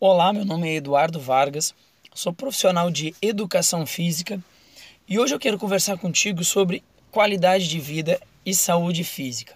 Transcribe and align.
Olá, 0.00 0.32
meu 0.32 0.44
nome 0.44 0.68
é 0.68 0.74
Eduardo 0.74 1.20
Vargas, 1.20 1.72
sou 2.12 2.32
profissional 2.32 2.90
de 2.90 3.14
educação 3.22 3.86
física 3.86 4.42
e 5.08 5.20
hoje 5.20 5.32
eu 5.32 5.38
quero 5.38 5.56
conversar 5.56 5.96
contigo 5.96 6.42
sobre 6.42 6.82
qualidade 7.12 7.68
de 7.68 7.78
vida 7.78 8.20
e 8.44 8.52
saúde 8.52 9.04
física. 9.04 9.54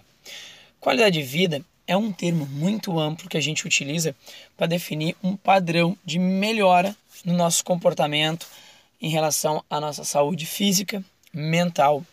Qualidade 0.78 1.18
de 1.18 1.24
vida 1.24 1.62
é 1.88 1.96
um 1.96 2.12
termo 2.12 2.46
muito 2.46 3.00
amplo 3.00 3.28
que 3.28 3.36
a 3.36 3.40
gente 3.40 3.66
utiliza 3.66 4.14
para 4.56 4.68
definir 4.68 5.16
um 5.24 5.36
padrão 5.36 5.98
de 6.04 6.20
melhora 6.20 6.96
no 7.24 7.34
nosso 7.34 7.64
comportamento 7.64 8.46
em 9.02 9.10
relação 9.10 9.62
à 9.68 9.80
nossa 9.80 10.04
saúde 10.04 10.46
física, 10.46 11.04
mental 11.34 12.06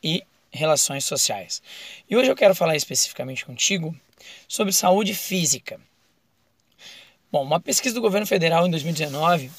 e 0.00 0.22
relações 0.50 1.04
sociais. 1.04 1.60
E 2.08 2.16
hoje 2.16 2.30
eu 2.30 2.36
quero 2.36 2.54
falar 2.54 2.76
especificamente 2.76 3.44
contigo 3.44 3.94
sobre 4.46 4.72
saúde 4.72 5.12
física. 5.12 5.80
Bom, 7.34 7.42
uma 7.42 7.58
pesquisa 7.58 7.96
do 7.96 8.00
governo 8.00 8.28
federal 8.28 8.64
em 8.64 8.70
2019, 8.70 9.50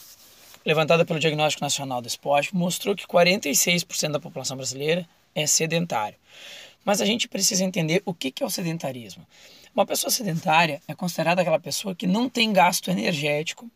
levantada 0.66 1.04
pelo 1.04 1.20
Diagnóstico 1.20 1.62
Nacional 1.62 2.02
do 2.02 2.08
Esporte, 2.08 2.56
mostrou 2.56 2.96
que 2.96 3.06
46% 3.06 4.14
da 4.14 4.20
população 4.22 4.56
brasileira 4.56 5.06
é 5.36 5.46
sedentário. 5.46 6.18
Mas 6.86 7.02
a 7.02 7.06
gente 7.06 7.28
precisa 7.28 7.66
entender 7.66 8.02
o 8.06 8.14
que 8.14 8.34
é 8.42 8.46
o 8.46 8.50
sedentarismo. 8.50 9.28
Uma 9.76 9.86
pessoa 9.86 10.10
sedentária 10.10 10.82
é 10.88 10.96
considerada 10.96 11.42
aquela 11.42 11.60
pessoa 11.60 11.94
que 11.94 12.08
não 12.08 12.30
tem 12.30 12.54
gasto 12.54 12.90
energético 12.90 13.70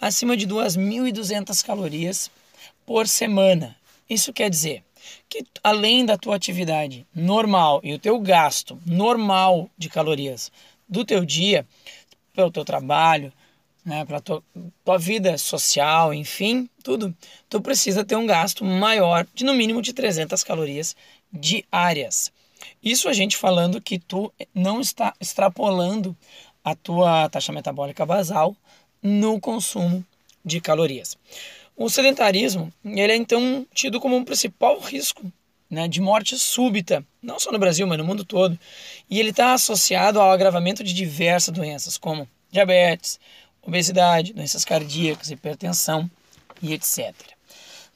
acima 0.00 0.34
de 0.34 0.48
2.200 0.48 1.62
calorias 1.62 2.30
por 2.86 3.06
semana. 3.06 3.76
Isso 4.08 4.32
quer 4.32 4.48
dizer 4.48 4.82
que 5.28 5.44
além 5.62 6.06
da 6.06 6.16
tua 6.16 6.36
atividade 6.36 7.06
normal 7.14 7.82
e 7.84 7.92
o 7.92 7.98
teu 7.98 8.18
gasto 8.18 8.80
normal 8.86 9.68
de 9.76 9.90
calorias 9.90 10.50
do 10.88 11.04
teu 11.04 11.22
dia, 11.22 11.66
pelo 12.34 12.50
teu 12.50 12.64
trabalho, 12.64 13.30
né, 13.84 14.04
para 14.04 14.20
tua, 14.20 14.42
tua 14.84 14.98
vida 14.98 15.36
social, 15.36 16.14
enfim, 16.14 16.68
tudo, 16.82 17.14
tu 17.48 17.60
precisa 17.60 18.04
ter 18.04 18.16
um 18.16 18.26
gasto 18.26 18.64
maior 18.64 19.26
de 19.34 19.44
no 19.44 19.54
mínimo 19.54 19.82
de 19.82 19.92
300 19.92 20.42
calorias 20.44 20.96
diárias. 21.32 22.32
Isso 22.82 23.08
a 23.08 23.12
gente 23.12 23.36
falando 23.36 23.80
que 23.80 23.98
tu 23.98 24.32
não 24.54 24.80
está 24.80 25.12
extrapolando 25.20 26.16
a 26.64 26.74
tua 26.74 27.28
taxa 27.28 27.52
metabólica 27.52 28.06
basal 28.06 28.56
no 29.02 29.40
consumo 29.40 30.04
de 30.44 30.60
calorias. 30.60 31.16
O 31.76 31.88
sedentarismo 31.88 32.72
ele 32.84 33.12
é 33.12 33.16
então 33.16 33.66
tido 33.74 34.00
como 34.00 34.16
um 34.16 34.24
principal 34.24 34.78
risco 34.78 35.32
né, 35.68 35.88
de 35.88 36.00
morte 36.00 36.38
súbita, 36.38 37.04
não 37.22 37.40
só 37.40 37.50
no 37.50 37.58
Brasil, 37.58 37.86
mas 37.86 37.98
no 37.98 38.04
mundo 38.04 38.24
todo. 38.24 38.58
E 39.08 39.18
ele 39.18 39.30
está 39.30 39.54
associado 39.54 40.20
ao 40.20 40.30
agravamento 40.30 40.84
de 40.84 40.92
diversas 40.92 41.52
doenças, 41.52 41.96
como 41.96 42.28
diabetes, 42.50 43.18
obesidade, 43.62 44.32
doenças 44.32 44.64
cardíacas, 44.64 45.30
hipertensão 45.30 46.10
e 46.60 46.72
etc. 46.72 47.14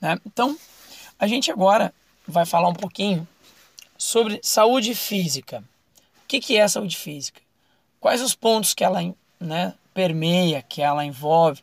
Né? 0.01 0.19
Então, 0.25 0.57
a 1.19 1.27
gente 1.27 1.51
agora 1.51 1.93
vai 2.27 2.47
falar 2.47 2.69
um 2.69 2.75
pouquinho 2.75 3.27
sobre 3.97 4.41
saúde 4.43 4.95
física. 4.95 5.63
O 6.25 6.29
que, 6.29 6.41
que 6.41 6.57
é 6.57 6.67
saúde 6.67 6.97
física? 6.97 7.41
Quais 8.01 8.21
os 8.21 8.35
pontos 8.35 8.75
que 8.75 8.85
ela 8.85 9.01
né, 9.41 9.75
permeia, 9.95 10.63
que 10.63 10.83
ela 10.83 11.05
envolve? 11.05 11.63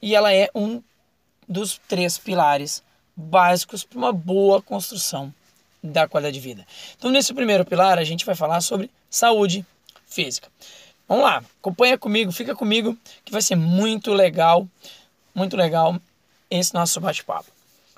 E 0.00 0.14
ela 0.14 0.32
é 0.32 0.50
um 0.54 0.82
dos 1.48 1.80
três 1.88 2.18
pilares 2.18 2.82
básicos 3.16 3.82
para 3.84 3.98
uma 3.98 4.12
boa 4.12 4.60
construção 4.60 5.32
da 5.82 6.06
qualidade 6.06 6.34
de 6.34 6.40
vida. 6.40 6.66
Então, 6.96 7.10
nesse 7.10 7.32
primeiro 7.32 7.64
pilar, 7.64 7.98
a 7.98 8.04
gente 8.04 8.26
vai 8.26 8.34
falar 8.34 8.60
sobre 8.60 8.90
saúde 9.08 9.64
física. 10.06 10.48
Vamos 11.08 11.24
lá, 11.24 11.42
acompanha 11.60 11.96
comigo, 11.96 12.32
fica 12.32 12.54
comigo, 12.54 12.96
que 13.24 13.30
vai 13.30 13.40
ser 13.40 13.54
muito 13.54 14.12
legal, 14.12 14.66
muito 15.34 15.56
legal 15.56 15.96
esse 16.50 16.74
nosso 16.74 17.00
bate-papo. 17.00 17.50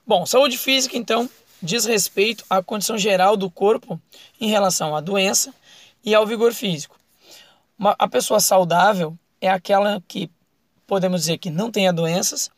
Bom, 0.06 0.26
saúde 0.26 0.58
física, 0.58 0.96
então, 0.96 1.28
diz 1.62 1.84
respeito 1.84 2.44
à 2.50 2.62
condição 2.62 2.98
geral 2.98 3.36
do 3.36 3.50
corpo 3.50 4.00
em 4.40 4.48
relação 4.48 4.94
à 4.94 5.00
doença 5.00 5.54
e 6.04 6.14
ao 6.14 6.26
vigor 6.26 6.52
físico. 6.52 6.98
Uma, 7.78 7.94
a 7.98 8.08
pessoa 8.08 8.40
saudável 8.40 9.16
é 9.40 9.48
aquela 9.48 10.02
que 10.06 10.30
podemos 10.86 11.22
dizer 11.22 11.38
que 11.38 11.50
não 11.50 11.70
tenha 11.70 11.92
doenças 11.92 12.50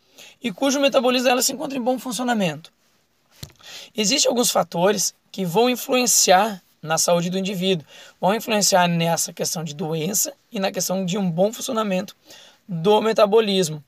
e 0.42 0.52
cujo 0.52 0.80
metabolismo 0.80 1.28
dela 1.28 1.42
se 1.42 1.52
encontra 1.52 1.78
em 1.78 1.82
bom 1.82 1.98
funcionamento. 1.98 2.72
Existem 3.96 4.28
alguns 4.28 4.50
fatores 4.50 5.14
que 5.30 5.44
vão 5.44 5.70
influenciar 5.70 6.62
na 6.82 6.98
saúde 6.98 7.30
do 7.30 7.38
indivíduo, 7.38 7.86
vão 8.20 8.34
influenciar 8.34 8.88
nessa 8.88 9.32
questão 9.32 9.62
de 9.62 9.74
doença 9.74 10.32
e 10.50 10.58
na 10.58 10.72
questão 10.72 11.04
de 11.04 11.18
um 11.18 11.30
bom 11.30 11.52
funcionamento 11.52 12.16
do 12.66 13.00
metabolismo. 13.00 13.82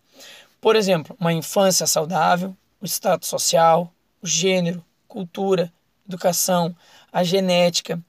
Por 0.61 0.77
exemplo, 0.77 1.17
uma 1.19 1.33
infância 1.33 1.87
saudável, 1.87 2.57
o 2.81 2.87
status 2.87 3.29
social, 3.29 3.93
o 4.23 4.27
gênero, 4.27 4.85
cultura, 5.09 5.73
educação, 6.07 6.75
a 7.13 7.25
genética, 7.25 8.01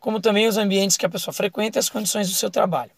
como 0.00 0.20
também 0.20 0.46
os 0.46 0.56
ambientes 0.56 0.96
que 0.96 1.06
a 1.06 1.08
pessoa 1.08 1.34
frequenta 1.34 1.78
e 1.78 1.80
as 1.80 1.88
condições 1.88 2.28
do 2.28 2.34
seu 2.34 2.50
trabalho. 2.50 2.90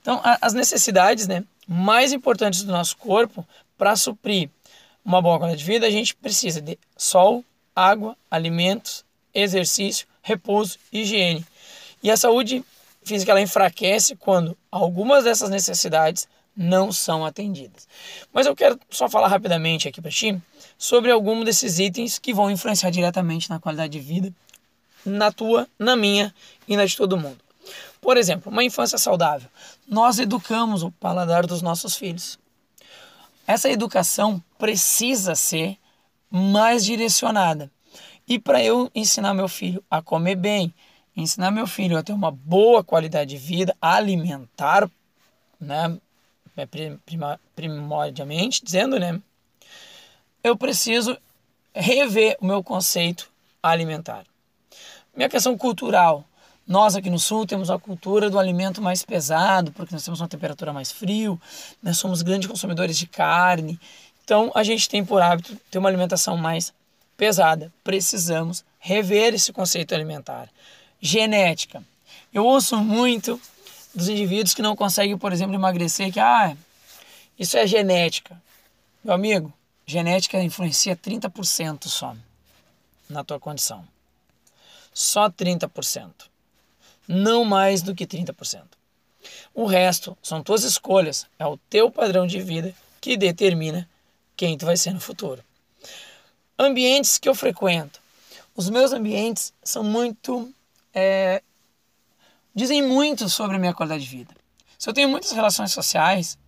Então, 0.00 0.20
as 0.40 0.52
necessidades 0.52 1.26
né, 1.26 1.44
mais 1.66 2.12
importantes 2.12 2.62
do 2.62 2.72
nosso 2.72 2.96
corpo 2.96 3.46
para 3.76 3.96
suprir 3.96 4.48
uma 5.04 5.22
boa 5.22 5.38
qualidade 5.38 5.64
de 5.64 5.70
vida, 5.70 5.86
a 5.86 5.90
gente 5.90 6.14
precisa 6.14 6.60
de 6.60 6.78
sol, 6.96 7.44
água, 7.74 8.16
alimentos, 8.30 9.04
exercício, 9.32 10.06
repouso, 10.26 10.76
higiene. 10.92 11.46
E 12.02 12.10
a 12.10 12.16
saúde 12.16 12.64
física 13.04 13.30
ela 13.30 13.40
enfraquece 13.40 14.16
quando 14.16 14.58
algumas 14.70 15.22
dessas 15.22 15.48
necessidades 15.48 16.26
não 16.56 16.90
são 16.90 17.24
atendidas. 17.24 17.86
Mas 18.32 18.46
eu 18.46 18.56
quero 18.56 18.78
só 18.90 19.08
falar 19.08 19.28
rapidamente 19.28 19.86
aqui 19.86 20.02
para 20.02 20.10
ti 20.10 20.36
sobre 20.76 21.12
algum 21.12 21.44
desses 21.44 21.78
itens 21.78 22.18
que 22.18 22.34
vão 22.34 22.50
influenciar 22.50 22.90
diretamente 22.90 23.48
na 23.48 23.60
qualidade 23.60 23.92
de 23.92 24.00
vida, 24.00 24.34
na 25.04 25.30
tua, 25.30 25.68
na 25.78 25.94
minha 25.94 26.34
e 26.66 26.76
na 26.76 26.84
de 26.84 26.96
todo 26.96 27.16
mundo. 27.16 27.38
Por 28.00 28.16
exemplo, 28.16 28.50
uma 28.50 28.64
infância 28.64 28.98
saudável. 28.98 29.48
Nós 29.86 30.18
educamos 30.18 30.82
o 30.82 30.90
paladar 30.90 31.46
dos 31.46 31.62
nossos 31.62 31.94
filhos. 31.96 32.36
Essa 33.46 33.70
educação 33.70 34.42
precisa 34.58 35.36
ser 35.36 35.78
mais 36.28 36.84
direcionada. 36.84 37.70
E 38.28 38.38
para 38.38 38.62
eu 38.62 38.90
ensinar 38.94 39.34
meu 39.34 39.48
filho 39.48 39.82
a 39.90 40.02
comer 40.02 40.34
bem, 40.34 40.74
ensinar 41.16 41.50
meu 41.50 41.66
filho 41.66 41.96
a 41.96 42.02
ter 42.02 42.12
uma 42.12 42.30
boa 42.30 42.82
qualidade 42.82 43.30
de 43.30 43.36
vida, 43.36 43.76
alimentar, 43.80 44.90
né, 45.60 45.96
é 46.56 46.66
primordialmente 47.54 48.64
dizendo, 48.64 48.98
né, 48.98 49.20
eu 50.42 50.56
preciso 50.56 51.16
rever 51.74 52.36
o 52.40 52.46
meu 52.46 52.62
conceito 52.62 53.30
alimentar. 53.62 54.24
Minha 55.14 55.28
questão 55.28 55.56
cultural. 55.56 56.24
Nós 56.66 56.96
aqui 56.96 57.08
no 57.08 57.18
sul 57.18 57.46
temos 57.46 57.70
a 57.70 57.78
cultura 57.78 58.28
do 58.28 58.38
alimento 58.40 58.82
mais 58.82 59.04
pesado, 59.04 59.70
porque 59.70 59.94
nós 59.94 60.04
temos 60.04 60.20
uma 60.20 60.28
temperatura 60.28 60.72
mais 60.72 60.90
frio, 60.90 61.40
nós 61.80 61.96
somos 61.96 62.22
grandes 62.22 62.48
consumidores 62.48 62.98
de 62.98 63.06
carne. 63.06 63.78
Então 64.24 64.50
a 64.52 64.64
gente 64.64 64.88
tem 64.88 65.04
por 65.04 65.22
hábito 65.22 65.56
ter 65.70 65.78
uma 65.78 65.88
alimentação 65.88 66.36
mais 66.36 66.74
pesada. 67.16 67.72
Precisamos 67.82 68.64
rever 68.78 69.34
esse 69.34 69.52
conceito 69.52 69.94
alimentar. 69.94 70.48
Genética. 71.00 71.82
Eu 72.32 72.44
ouço 72.44 72.76
muito 72.76 73.40
dos 73.94 74.08
indivíduos 74.08 74.54
que 74.54 74.62
não 74.62 74.76
conseguem, 74.76 75.16
por 75.16 75.32
exemplo, 75.32 75.54
emagrecer, 75.54 76.12
que 76.12 76.20
ah, 76.20 76.56
isso 77.38 77.56
é 77.56 77.66
genética. 77.66 78.40
Meu 79.02 79.14
amigo, 79.14 79.52
genética 79.86 80.42
influencia 80.42 80.96
30% 80.96 81.86
só 81.86 82.14
na 83.08 83.24
tua 83.24 83.38
condição. 83.38 83.86
Só 84.92 85.30
30%. 85.30 86.10
Não 87.06 87.44
mais 87.44 87.82
do 87.82 87.94
que 87.94 88.06
30%. 88.06 88.62
O 89.54 89.64
resto 89.64 90.16
são 90.22 90.42
tuas 90.42 90.64
escolhas, 90.64 91.26
é 91.38 91.46
o 91.46 91.56
teu 91.56 91.90
padrão 91.90 92.26
de 92.26 92.40
vida 92.40 92.74
que 93.00 93.16
determina 93.16 93.88
quem 94.36 94.58
tu 94.58 94.66
vai 94.66 94.76
ser 94.76 94.92
no 94.92 95.00
futuro. 95.00 95.42
Ambientes 96.58 97.18
que 97.18 97.28
eu 97.28 97.34
frequento. 97.34 98.00
Os 98.54 98.70
meus 98.70 98.92
ambientes 98.92 99.52
são 99.62 99.84
muito. 99.84 100.50
É, 100.94 101.42
dizem 102.54 102.82
muito 102.82 103.28
sobre 103.28 103.56
a 103.56 103.58
minha 103.58 103.74
qualidade 103.74 104.04
de 104.04 104.16
vida. 104.16 104.34
Se 104.78 104.88
eu 104.88 104.94
tenho 104.94 105.08
muitas 105.08 105.32
relações 105.32 105.72
sociais 105.72 106.38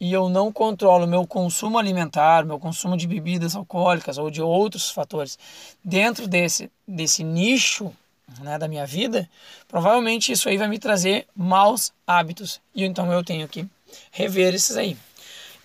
e 0.00 0.10
eu 0.10 0.30
não 0.30 0.50
controlo 0.50 1.06
meu 1.06 1.26
consumo 1.26 1.78
alimentar, 1.78 2.46
meu 2.46 2.58
consumo 2.58 2.96
de 2.96 3.06
bebidas 3.06 3.54
alcoólicas 3.54 4.16
ou 4.16 4.30
de 4.30 4.40
outros 4.40 4.90
fatores 4.90 5.38
dentro 5.84 6.26
desse, 6.26 6.70
desse 6.88 7.22
nicho 7.22 7.94
né, 8.40 8.58
da 8.58 8.66
minha 8.66 8.86
vida, 8.86 9.28
provavelmente 9.68 10.32
isso 10.32 10.48
aí 10.48 10.56
vai 10.56 10.68
me 10.68 10.78
trazer 10.78 11.26
maus 11.36 11.92
hábitos 12.06 12.60
e 12.74 12.84
então 12.84 13.12
eu 13.12 13.22
tenho 13.22 13.46
que 13.46 13.66
rever 14.10 14.54
esses 14.54 14.76
aí. 14.76 14.96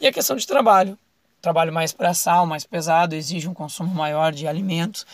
E 0.01 0.07
a 0.07 0.11
questão 0.11 0.35
de 0.35 0.45
trabalho 0.45 0.97
trabalho 1.45 1.71
mais 1.71 1.93
braçal, 1.93 2.47
mais 2.47 2.65
pesado, 2.65 3.13
exige 3.13 3.47
um 3.47 3.53
consumo 3.53 3.93
maior 3.93 4.33
de 4.33 4.47
alimentos. 4.47 5.05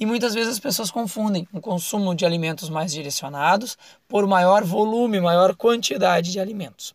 E 0.00 0.04
muitas 0.04 0.34
vezes 0.34 0.54
as 0.54 0.58
pessoas 0.58 0.90
confundem 0.90 1.46
o 1.52 1.60
consumo 1.60 2.12
de 2.12 2.26
alimentos 2.26 2.68
mais 2.68 2.92
direcionados 2.92 3.78
por 4.08 4.26
maior 4.26 4.64
volume, 4.64 5.20
maior 5.20 5.54
quantidade 5.54 6.32
de 6.32 6.40
alimentos. 6.40 6.92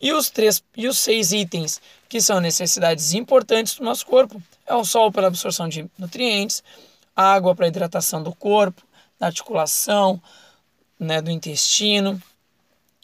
E 0.00 0.12
os 0.12 0.30
três 0.30 0.62
e 0.76 0.88
os 0.88 0.98
seis 0.98 1.30
itens 1.32 1.80
que 2.08 2.20
são 2.20 2.40
necessidades 2.40 3.14
importantes 3.14 3.76
do 3.76 3.84
nosso 3.84 4.04
corpo 4.04 4.42
é 4.66 4.74
o 4.74 4.84
sol 4.84 5.12
para 5.12 5.28
absorção 5.28 5.68
de 5.68 5.88
nutrientes, 5.96 6.62
água 7.14 7.54
para 7.54 7.68
hidratação 7.68 8.20
do 8.20 8.34
corpo, 8.34 8.82
da 9.18 9.26
articulação, 9.26 10.20
né, 10.98 11.22
do 11.22 11.30
intestino, 11.30 12.20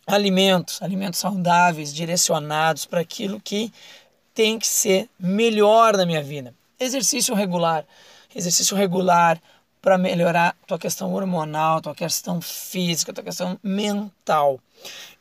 alimentos, 0.07 0.83
alimentos 0.83 1.21
saudáveis, 1.21 1.95
direcionados 1.95 2.85
para 2.85 3.01
aquilo 3.01 3.41
que 3.41 3.73
tem 4.35 4.59
que 4.59 4.67
ser 4.67 5.09
melhor 5.19 5.97
na 5.97 6.05
minha 6.05 6.23
vida. 6.23 6.55
Exercício 6.79 7.35
regular, 7.35 7.85
exercício 8.35 8.77
regular 8.77 9.41
para 9.81 9.97
melhorar 9.97 10.57
tua 10.67 10.79
questão 10.79 11.13
hormonal, 11.13 11.81
tua 11.81 11.95
questão 11.95 12.41
física, 12.41 13.13
tua 13.13 13.23
questão 13.23 13.59
mental. 13.63 14.59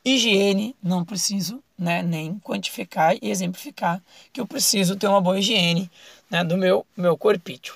Higiene, 0.03 0.75
não 0.81 1.05
preciso 1.05 1.61
né, 1.77 2.01
nem 2.01 2.39
quantificar 2.39 3.15
e 3.21 3.29
exemplificar 3.29 4.01
que 4.31 4.41
eu 4.41 4.47
preciso 4.47 4.95
ter 4.95 5.07
uma 5.07 5.21
boa 5.21 5.37
higiene 5.37 5.89
né, 6.29 6.43
do 6.43 6.57
meu, 6.57 6.85
meu 6.95 7.17
corpício. 7.17 7.75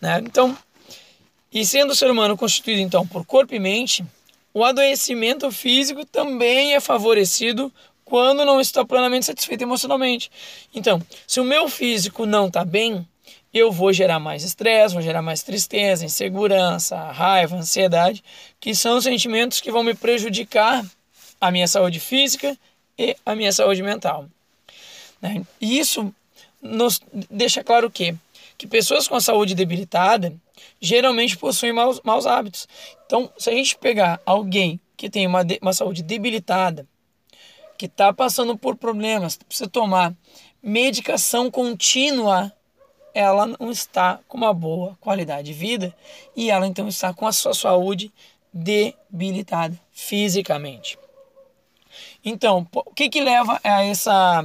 Né? 0.00 0.18
Então, 0.20 0.56
e 1.52 1.64
sendo 1.64 1.92
o 1.92 1.94
ser 1.94 2.10
humano 2.10 2.36
constituído 2.36 2.80
então 2.80 3.06
por 3.06 3.24
corpo 3.24 3.54
e 3.54 3.58
mente, 3.58 4.04
o 4.52 4.64
adoecimento 4.64 5.50
físico 5.52 6.04
também 6.06 6.74
é 6.74 6.80
favorecido 6.80 7.72
quando 8.06 8.44
não 8.44 8.60
está 8.60 8.84
plenamente 8.84 9.26
satisfeito 9.26 9.62
emocionalmente. 9.62 10.30
Então, 10.74 11.02
se 11.26 11.40
o 11.40 11.44
meu 11.44 11.68
físico 11.68 12.24
não 12.24 12.46
está 12.46 12.64
bem, 12.64 13.06
eu 13.52 13.70
vou 13.70 13.92
gerar 13.92 14.20
mais 14.20 14.44
estresse, 14.44 14.94
vou 14.94 15.02
gerar 15.02 15.20
mais 15.20 15.42
tristeza, 15.42 16.04
insegurança, 16.04 16.96
raiva, 16.96 17.56
ansiedade, 17.56 18.22
que 18.58 18.74
são 18.74 19.00
sentimentos 19.00 19.60
que 19.60 19.72
vão 19.72 19.82
me 19.82 19.92
prejudicar 19.92 20.86
a 21.40 21.50
minha 21.50 21.66
saúde 21.66 22.00
física 22.00 22.56
e 22.96 23.16
a 23.26 23.34
minha 23.34 23.52
saúde 23.52 23.82
mental. 23.82 24.26
Né? 25.20 25.44
E 25.60 25.78
isso 25.78 26.14
nos 26.62 27.00
deixa 27.30 27.62
claro 27.62 27.90
que 27.90 28.14
que 28.58 28.66
pessoas 28.66 29.06
com 29.06 29.14
a 29.14 29.20
saúde 29.20 29.54
debilitada 29.54 30.32
geralmente 30.80 31.36
possuem 31.36 31.72
maus, 31.72 32.00
maus 32.02 32.24
hábitos. 32.24 32.66
Então, 33.04 33.30
se 33.36 33.50
a 33.50 33.52
gente 33.52 33.76
pegar 33.76 34.20
alguém 34.24 34.80
que 34.96 35.10
tem 35.10 35.26
uma, 35.26 35.42
uma 35.60 35.72
saúde 35.72 36.02
debilitada, 36.02 36.86
que 37.76 37.86
está 37.86 38.12
passando 38.12 38.56
por 38.56 38.76
problemas, 38.76 39.36
precisa 39.36 39.68
tomar 39.68 40.14
medicação 40.62 41.50
contínua, 41.50 42.52
ela 43.14 43.46
não 43.46 43.70
está 43.70 44.20
com 44.28 44.36
uma 44.36 44.52
boa 44.52 44.96
qualidade 45.00 45.48
de 45.48 45.52
vida 45.52 45.94
e 46.34 46.50
ela 46.50 46.66
então 46.66 46.88
está 46.88 47.14
com 47.14 47.26
a 47.26 47.32
sua 47.32 47.54
saúde 47.54 48.12
debilitada 48.52 49.78
fisicamente. 49.92 50.98
Então, 52.24 52.66
o 52.74 52.92
que, 52.92 53.08
que 53.08 53.20
leva 53.20 53.60
a 53.62 53.84
essa 53.84 54.44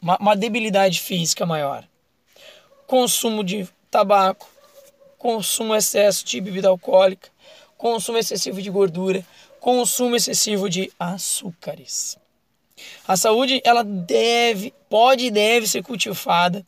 uma, 0.00 0.16
uma 0.18 0.36
debilidade 0.36 1.00
física 1.00 1.46
maior? 1.46 1.84
consumo 2.86 3.42
de 3.42 3.68
tabaco, 3.90 4.48
consumo 5.18 5.74
excesso 5.74 6.24
de 6.24 6.40
bebida 6.40 6.68
alcoólica, 6.68 7.28
consumo 7.76 8.18
excessivo 8.18 8.60
de 8.60 8.70
gordura, 8.70 9.24
consumo 9.60 10.16
excessivo 10.16 10.68
de 10.68 10.92
açúcares. 10.98 12.18
A 13.06 13.16
saúde 13.16 13.60
ela 13.64 13.84
deve, 13.84 14.72
pode 14.88 15.26
e 15.26 15.30
deve 15.30 15.66
ser 15.66 15.82
cultivada, 15.82 16.64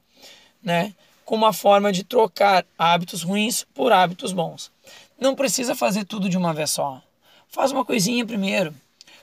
né, 0.63 0.95
com 1.25 1.35
uma 1.35 1.53
forma 1.53 1.93
de 1.93 2.05
trocar 2.05 2.65
hábitos 2.79 3.23
ruins 3.23 3.67
por 3.75 3.93
hábitos 3.93 4.33
bons. 4.33 4.71
Não 5.19 5.35
precisa 5.35 5.75
fazer 5.75 6.05
tudo 6.05 6.29
de 6.29 6.37
uma 6.37 6.53
vez 6.53 6.71
só. 6.71 7.01
Faz 7.49 7.73
uma 7.73 7.85
coisinha 7.85 8.25
primeiro. 8.27 8.75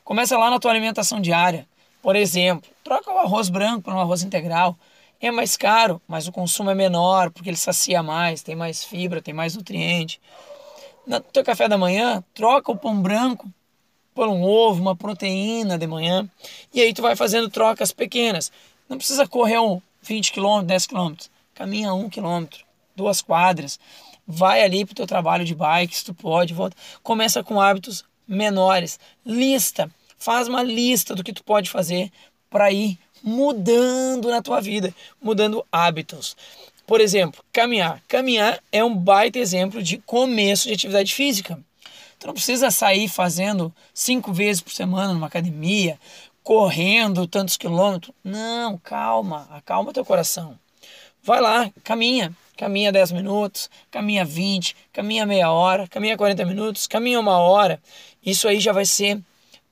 Começa 0.03 0.37
lá 0.37 0.49
na 0.49 0.59
tua 0.59 0.71
alimentação 0.71 1.21
diária. 1.21 1.67
Por 2.01 2.15
exemplo, 2.15 2.69
troca 2.83 3.11
o 3.11 3.19
arroz 3.19 3.47
branco 3.47 3.83
por 3.83 3.93
um 3.93 3.99
arroz 3.99 4.23
integral. 4.23 4.77
É 5.21 5.31
mais 5.31 5.55
caro, 5.55 6.01
mas 6.07 6.27
o 6.27 6.31
consumo 6.31 6.69
é 6.69 6.75
menor, 6.75 7.29
porque 7.29 7.49
ele 7.49 7.55
sacia 7.55 8.03
mais, 8.03 8.43
tem 8.43 8.55
mais 8.55 8.83
fibra, 8.83 9.21
tem 9.21 9.33
mais 9.33 9.55
nutriente. 9.55 10.19
No 11.07 11.19
teu 11.21 11.43
café 11.43 11.69
da 11.69 11.77
manhã, 11.77 12.23
troca 12.33 12.71
o 12.71 12.77
pão 12.77 13.01
branco 13.01 13.49
por 14.13 14.27
um 14.27 14.43
ovo, 14.43 14.81
uma 14.81 14.95
proteína 14.95 15.77
de 15.77 15.87
manhã. 15.87 16.27
E 16.73 16.81
aí 16.81 16.93
tu 16.93 17.01
vai 17.01 17.15
fazendo 17.15 17.49
trocas 17.49 17.91
pequenas. 17.91 18.51
Não 18.87 18.97
precisa 18.97 19.27
correr 19.27 19.59
um 19.59 19.81
20 20.01 20.33
km, 20.33 20.61
10 20.63 20.87
km. 20.87 21.13
Caminha 21.53 21.93
um 21.93 22.09
quilômetro, 22.09 22.63
duas 22.95 23.21
quadras. 23.21 23.79
Vai 24.25 24.63
ali 24.63 24.85
pro 24.85 24.95
teu 24.95 25.07
trabalho 25.07 25.45
de 25.45 25.55
bike, 25.55 25.95
se 25.95 26.05
tu 26.05 26.13
pode, 26.13 26.53
volta. 26.53 26.75
Começa 27.01 27.43
com 27.43 27.59
hábitos 27.59 28.05
menores. 28.27 28.99
Lista. 29.25 29.89
Faz 30.17 30.47
uma 30.47 30.63
lista 30.63 31.13
do 31.13 31.23
que 31.23 31.33
tu 31.33 31.43
pode 31.43 31.69
fazer 31.69 32.11
para 32.49 32.71
ir 32.71 32.97
mudando 33.23 34.29
na 34.29 34.41
tua 34.41 34.61
vida, 34.61 34.93
mudando 35.21 35.65
hábitos. 35.71 36.35
Por 36.85 36.99
exemplo, 36.99 37.43
caminhar. 37.51 38.01
Caminhar 38.07 38.61
é 38.71 38.83
um 38.83 38.95
baita 38.95 39.39
exemplo 39.39 39.81
de 39.81 39.97
começo 39.99 40.67
de 40.67 40.73
atividade 40.73 41.13
física. 41.13 41.59
Tu 42.23 42.27
não 42.27 42.33
precisa 42.33 42.71
sair 42.71 43.09
fazendo 43.09 43.69
cinco 43.93 44.31
vezes 44.31 44.61
por 44.61 44.71
semana 44.71 45.11
numa 45.11 45.27
academia, 45.27 45.99
correndo 46.41 47.27
tantos 47.27 47.57
quilômetros. 47.57 48.15
Não, 48.23 48.77
calma, 48.77 49.45
acalma 49.51 49.91
teu 49.91 50.05
coração. 50.05 50.57
Vai 51.21 51.41
lá, 51.41 51.69
caminha. 51.83 52.33
Caminha 52.55 52.93
10 52.93 53.11
minutos, 53.11 53.69
caminha 53.91 54.23
20, 54.23 54.73
caminha 54.93 55.25
meia 55.25 55.51
hora, 55.51 55.85
caminha 55.85 56.15
40 56.15 56.45
minutos, 56.45 56.87
caminha 56.87 57.19
uma 57.19 57.39
hora. 57.39 57.81
Isso 58.25 58.47
aí 58.47 58.57
já 58.57 58.71
vai 58.71 58.85
ser 58.85 59.19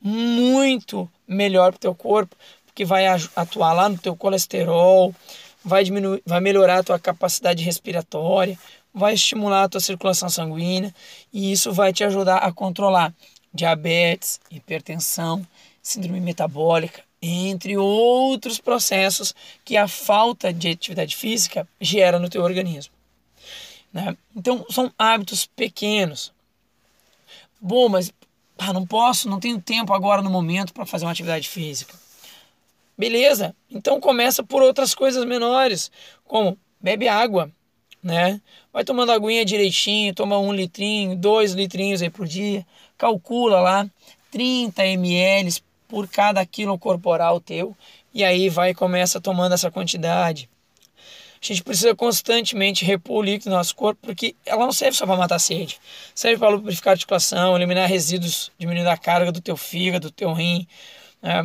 muito 0.02 1.10
melhor 1.26 1.72
para 1.72 1.78
o 1.78 1.80
teu 1.80 1.96
corpo, 1.96 2.36
que 2.76 2.84
vai 2.84 3.06
atuar 3.08 3.72
lá 3.72 3.88
no 3.88 3.98
teu 3.98 4.14
colesterol, 4.14 5.16
vai 5.64 5.86
diminuir, 5.86 6.22
vai 6.26 6.42
melhorar 6.42 6.80
a 6.80 6.84
tua 6.84 7.00
capacidade 7.00 7.64
respiratória, 7.64 8.58
vai 8.94 9.14
estimular 9.14 9.64
a 9.64 9.70
tua 9.70 9.82
circulação 9.82 10.30
sanguínea 10.30 10.94
e 11.32 11.52
isso 11.52 11.72
vai 11.72 11.94
te 11.94 12.04
ajudar 12.04 12.38
a 12.38 12.52
controlar 12.52 13.14
diabetes, 13.54 14.40
hipertensão, 14.50 15.46
síndrome 15.82 16.20
metabólica, 16.20 17.04
entre 17.22 17.78
outros 17.78 18.60
processos 18.60 19.36
que 19.64 19.78
a 19.78 19.88
falta 19.88 20.52
de 20.54 20.70
atividade 20.70 21.16
física 21.16 21.68
gera 21.80 22.18
no 22.18 22.30
teu 22.30 22.44
organismo. 22.44 22.94
Né? 23.94 24.16
Então, 24.36 24.66
são 24.70 24.92
hábitos 24.98 25.46
pequenos. 25.46 26.34
Bom, 27.60 27.90
mas 27.90 28.12
ah, 28.58 28.74
não 28.74 28.86
posso, 28.86 29.30
não 29.30 29.40
tenho 29.40 29.62
tempo 29.62 29.94
agora 29.94 30.22
no 30.22 30.30
momento 30.30 30.74
para 30.74 30.86
fazer 30.86 31.06
uma 31.06 31.12
atividade 31.12 31.48
física. 31.48 31.94
Beleza, 32.98 33.56
então 33.70 34.00
começa 34.00 34.44
por 34.44 34.62
outras 34.62 34.94
coisas 34.94 35.26
menores, 35.26 35.92
como 36.24 36.58
bebe 36.80 37.08
água, 37.08 37.52
né? 38.04 38.42
Vai 38.74 38.84
tomando 38.84 39.12
aguinha 39.12 39.46
direitinho, 39.46 40.14
toma 40.14 40.38
um 40.38 40.54
litrinho, 40.54 41.16
dois 41.16 41.54
litrinhos 41.54 42.02
aí 42.02 42.10
por 42.10 42.28
dia, 42.28 42.66
calcula 42.98 43.60
lá 43.60 43.90
30 44.32 44.86
ml 44.86 45.62
por 45.88 46.08
cada 46.08 46.46
quilo 46.46 46.78
corporal 46.80 47.40
teu, 47.40 47.76
e 48.14 48.24
aí 48.24 48.50
vai 48.50 48.74
começa 48.74 49.20
tomando 49.20 49.54
essa 49.54 49.70
quantidade. 49.70 50.50
A 51.42 51.46
gente 51.46 51.64
precisa 51.64 51.96
constantemente 51.96 52.86
repor 52.86 53.18
o 53.18 53.22
líquido 53.24 53.50
no 53.50 53.58
nosso 53.58 53.76
corpo, 53.76 54.00
porque 54.04 54.36
ela 54.46 54.64
não 54.64 54.72
serve 54.72 54.96
só 54.96 55.08
para 55.08 55.18
matar 55.18 55.40
sede. 55.40 55.80
Serve 56.14 56.38
para 56.38 56.50
lubrificar 56.50 56.92
a 56.92 56.94
articulação, 56.94 57.56
eliminar 57.56 57.90
resíduos, 57.90 58.52
diminuir 58.60 58.88
a 58.88 58.96
carga 58.96 59.32
do 59.32 59.42
teu 59.42 59.58
fígado, 59.58 60.10
do 60.10 60.14
teu 60.14 60.32
rim. 60.34 60.68
Né? 61.20 61.44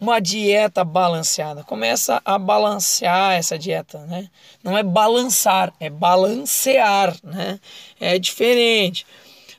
Uma 0.00 0.18
dieta 0.18 0.82
balanceada. 0.82 1.62
Começa 1.62 2.22
a 2.24 2.38
balancear 2.38 3.34
essa 3.34 3.58
dieta, 3.58 3.98
né? 4.06 4.30
Não 4.64 4.76
é 4.76 4.82
balançar, 4.82 5.72
é 5.78 5.90
balancear, 5.90 7.14
né? 7.22 7.60
É 8.00 8.18
diferente. 8.18 9.06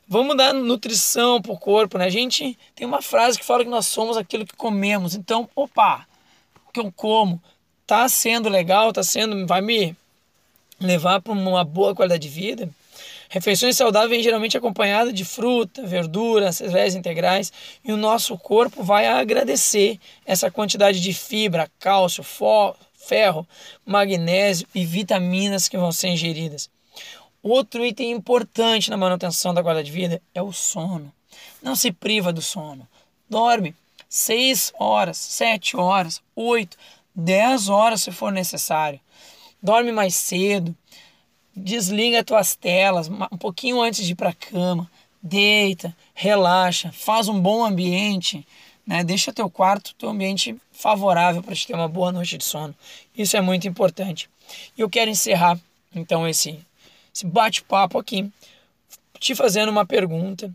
Vamos 0.08 0.36
dar 0.36 0.52
nutrição 0.52 1.42
para 1.42 1.52
o 1.52 1.58
corpo, 1.58 1.98
né? 1.98 2.06
A 2.06 2.10
gente 2.10 2.58
tem 2.76 2.88
uma 2.88 3.02
frase 3.02 3.38
que 3.38 3.46
fala 3.46 3.64
que 3.64 3.70
nós 3.70 3.86
somos 3.86 4.18
aquilo 4.18 4.46
que 4.46 4.56
comemos. 4.56 5.14
Então, 5.14 5.48
opa, 5.56 6.08
o 6.68 6.72
que 6.72 6.80
eu 6.80 6.92
como 6.92 7.42
tá 7.86 8.10
sendo 8.10 8.50
legal, 8.50 8.92
tá 8.92 9.04
sendo, 9.04 9.46
vai 9.46 9.62
me 9.62 9.96
levar 10.80 11.22
para 11.22 11.34
uma 11.34 11.64
boa 11.64 11.94
qualidade 11.94 12.28
de 12.28 12.30
vida. 12.30 12.70
Refeições 13.32 13.78
saudáveis 13.78 14.10
vêm 14.12 14.22
geralmente 14.22 14.58
acompanhadas 14.58 15.14
de 15.14 15.24
fruta, 15.24 15.88
verdura, 15.88 16.52
cereais 16.52 16.96
integrais 16.96 17.50
e 17.82 17.94
o 17.94 17.96
nosso 17.96 18.38
corpo 18.38 18.84
vai 18.84 19.08
agradecer 19.08 19.98
essa 20.26 20.52
quantidade 20.52 21.00
de 21.00 21.14
fibra, 21.14 21.72
cálcio, 21.80 22.26
ferro, 22.94 23.48
magnésio 23.86 24.68
e 24.76 24.86
vitaminas 24.86 25.70
que 25.70 25.78
vão 25.78 25.94
ser 25.94 26.10
ingeridas. 26.10 26.70
Outro 27.42 27.86
item 27.86 28.12
importante 28.12 28.90
na 28.90 28.98
manutenção 28.98 29.54
da 29.54 29.64
qualidade 29.64 29.90
de 29.90 29.98
vida 29.98 30.22
é 30.36 30.42
o 30.42 30.52
sono. 30.52 31.10
Não 31.64 31.74
se 31.74 31.90
priva 31.90 32.34
do 32.34 32.42
sono. 32.42 32.86
Dorme 33.30 33.74
6 34.10 34.74
horas, 34.78 35.16
7 35.16 35.78
horas, 35.78 36.22
8, 36.36 36.78
10 37.16 37.70
horas 37.70 38.02
se 38.02 38.12
for 38.12 38.30
necessário. 38.30 39.00
Dorme 39.64 39.94
mais 39.94 40.16
cedo, 40.16 40.76
desliga 41.56 42.24
tuas 42.24 42.56
telas 42.56 43.10
um 43.10 43.38
pouquinho 43.38 43.82
antes 43.82 44.06
de 44.06 44.14
ir 44.14 44.16
para 44.16 44.34
cama, 44.34 44.90
deita, 45.22 45.96
relaxa, 46.14 46.92
faz 46.92 47.28
um 47.28 47.40
bom 47.40 47.64
ambiente, 47.64 48.46
né? 48.86 49.04
Deixa 49.04 49.34
teu 49.34 49.50
quarto, 49.50 49.94
teu 49.96 50.10
ambiente 50.10 50.56
favorável 50.72 51.44
para 51.44 51.56
te 51.56 51.68
ter 51.68 51.74
uma 51.74 51.88
boa 51.88 52.12
noite 52.12 52.38
de 52.38 52.44
sono. 52.44 52.76
Isso 53.16 53.38
é 53.38 53.42
muito 53.42 53.68
importante. 53.68 54.30
E 54.78 54.82
eu 54.82 54.90
quero 54.90 55.12
encerrar 55.12 55.60
então 55.94 56.28
esse, 56.28 56.60
esse 57.14 57.26
bate-papo 57.26 58.00
aqui, 58.00 58.30
te 59.20 59.36
fazendo 59.36 59.70
uma 59.70 59.86
pergunta 59.86 60.52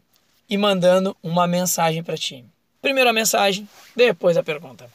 e 0.49 0.57
mandando 0.57 1.17
uma 1.23 1.47
mensagem 1.47 2.03
para 2.03 2.17
ti. 2.17 2.45
Primeiro 2.83 3.11
a 3.11 3.13
mensagem, 3.13 3.69
depois 3.95 4.37
a 4.37 4.43
pergunta. 4.43 4.91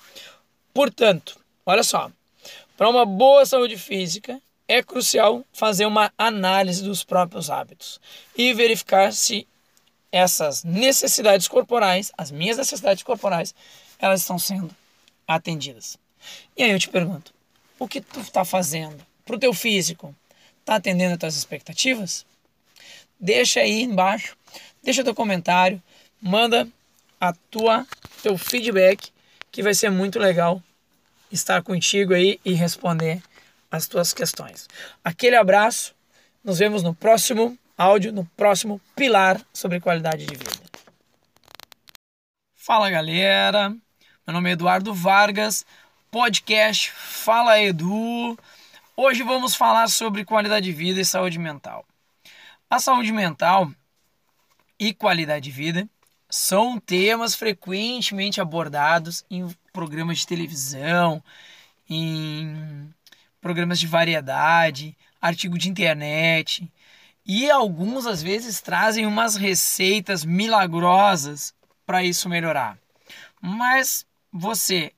Portanto, 0.73 1.39
olha 1.65 1.83
só, 1.83 2.11
para 2.77 2.89
uma 2.89 3.05
boa 3.05 3.45
saúde 3.45 3.77
física 3.77 4.41
é 4.71 4.81
crucial 4.81 5.45
fazer 5.51 5.85
uma 5.85 6.13
análise 6.17 6.81
dos 6.81 7.03
próprios 7.03 7.49
hábitos 7.49 7.99
e 8.37 8.53
verificar 8.53 9.11
se 9.11 9.45
essas 10.09 10.63
necessidades 10.63 11.45
corporais, 11.49 12.09
as 12.17 12.31
minhas 12.31 12.55
necessidades 12.57 13.03
corporais, 13.03 13.53
elas 13.99 14.21
estão 14.21 14.39
sendo 14.39 14.73
atendidas. 15.27 15.97
E 16.55 16.63
aí 16.63 16.71
eu 16.71 16.79
te 16.79 16.87
pergunto, 16.87 17.33
o 17.77 17.85
que 17.85 17.99
tu 17.99 18.21
está 18.21 18.45
fazendo 18.45 19.05
para 19.25 19.35
o 19.35 19.39
teu 19.39 19.53
físico? 19.53 20.15
Está 20.61 20.75
atendendo 20.75 21.15
as 21.15 21.19
tuas 21.19 21.35
expectativas? 21.35 22.25
Deixa 23.19 23.59
aí 23.59 23.81
embaixo, 23.81 24.37
deixa 24.81 25.03
teu 25.03 25.13
comentário, 25.13 25.83
manda 26.21 26.65
a 27.19 27.33
tua 27.33 27.85
teu 28.23 28.37
feedback, 28.37 29.11
que 29.51 29.61
vai 29.61 29.73
ser 29.73 29.89
muito 29.89 30.17
legal 30.17 30.63
estar 31.29 31.61
contigo 31.61 32.13
aí 32.13 32.39
e 32.45 32.53
responder 32.53 33.21
as 33.71 33.87
tuas 33.87 34.13
questões. 34.13 34.67
Aquele 35.03 35.37
abraço, 35.37 35.95
nos 36.43 36.59
vemos 36.59 36.83
no 36.83 36.93
próximo 36.93 37.57
áudio, 37.77 38.11
no 38.11 38.25
próximo 38.37 38.81
pilar 38.95 39.41
sobre 39.53 39.79
qualidade 39.79 40.25
de 40.25 40.35
vida. 40.35 40.61
Fala 42.53 42.89
galera, 42.89 43.69
meu 44.27 44.33
nome 44.33 44.49
é 44.49 44.53
Eduardo 44.53 44.93
Vargas, 44.93 45.65
podcast 46.11 46.91
Fala 46.91 47.59
Edu. 47.59 48.37
Hoje 48.95 49.23
vamos 49.23 49.55
falar 49.55 49.87
sobre 49.87 50.25
qualidade 50.25 50.65
de 50.65 50.71
vida 50.73 50.99
e 50.99 51.05
saúde 51.05 51.39
mental. 51.39 51.85
A 52.69 52.79
saúde 52.79 53.11
mental 53.11 53.71
e 54.77 54.93
qualidade 54.93 55.45
de 55.45 55.51
vida 55.51 55.89
são 56.29 56.79
temas 56.79 57.35
frequentemente 57.35 58.39
abordados 58.39 59.25
em 59.29 59.47
programas 59.73 60.19
de 60.19 60.27
televisão, 60.27 61.23
em 61.89 62.93
programas 63.41 63.79
de 63.79 63.87
variedade, 63.87 64.95
artigo 65.19 65.57
de 65.57 65.69
internet, 65.69 66.71
e 67.25 67.49
alguns 67.49 68.05
às 68.05 68.21
vezes 68.21 68.61
trazem 68.61 69.05
umas 69.05 69.35
receitas 69.35 70.23
milagrosas 70.23 71.53
para 71.85 72.03
isso 72.03 72.29
melhorar. 72.29 72.77
Mas 73.41 74.05
você 74.31 74.93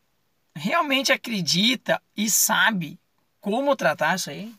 realmente 0.55 1.12
acredita 1.12 2.01
e 2.15 2.29
sabe 2.29 3.00
como 3.39 3.75
tratar 3.75 4.15
isso 4.15 4.29
aí? 4.29 4.53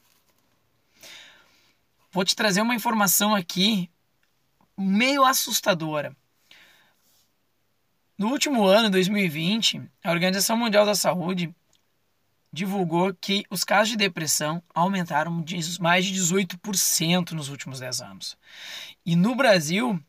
Vou 2.11 2.25
te 2.25 2.35
trazer 2.35 2.61
uma 2.61 2.75
informação 2.75 3.35
aqui 3.35 3.91
meio 4.77 5.25
assustadora. 5.25 6.15
No 8.17 8.29
último 8.29 8.65
ano, 8.65 8.91
2020, 8.91 9.83
a 10.05 10.11
Organização 10.11 10.57
Mundial 10.57 10.87
da 10.87 10.95
Saúde 10.95 11.53
divulgou 12.55 13.13
que 13.13 13.45
os 13.51 13.65
casos 13.65 13.91
de 13.91 13.97
depressão 13.97 14.63
aumentaram 14.73 15.45
mais 15.81 16.07
de 16.07 16.15
18% 16.15 17.33
nos 17.33 17.49
últimos 17.49 17.81
10 17.81 18.01
anos. 18.01 18.39
E 19.05 19.17
no 19.17 19.35
Brasil, 19.35 20.01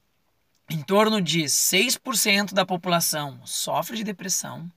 em 0.70 0.82
torno 0.84 1.20
de 1.20 1.44
6% 1.44 2.54
da 2.54 2.64
população 2.66 3.42
sofre 3.46 3.98
de 3.98 4.04
depressão 4.04 4.72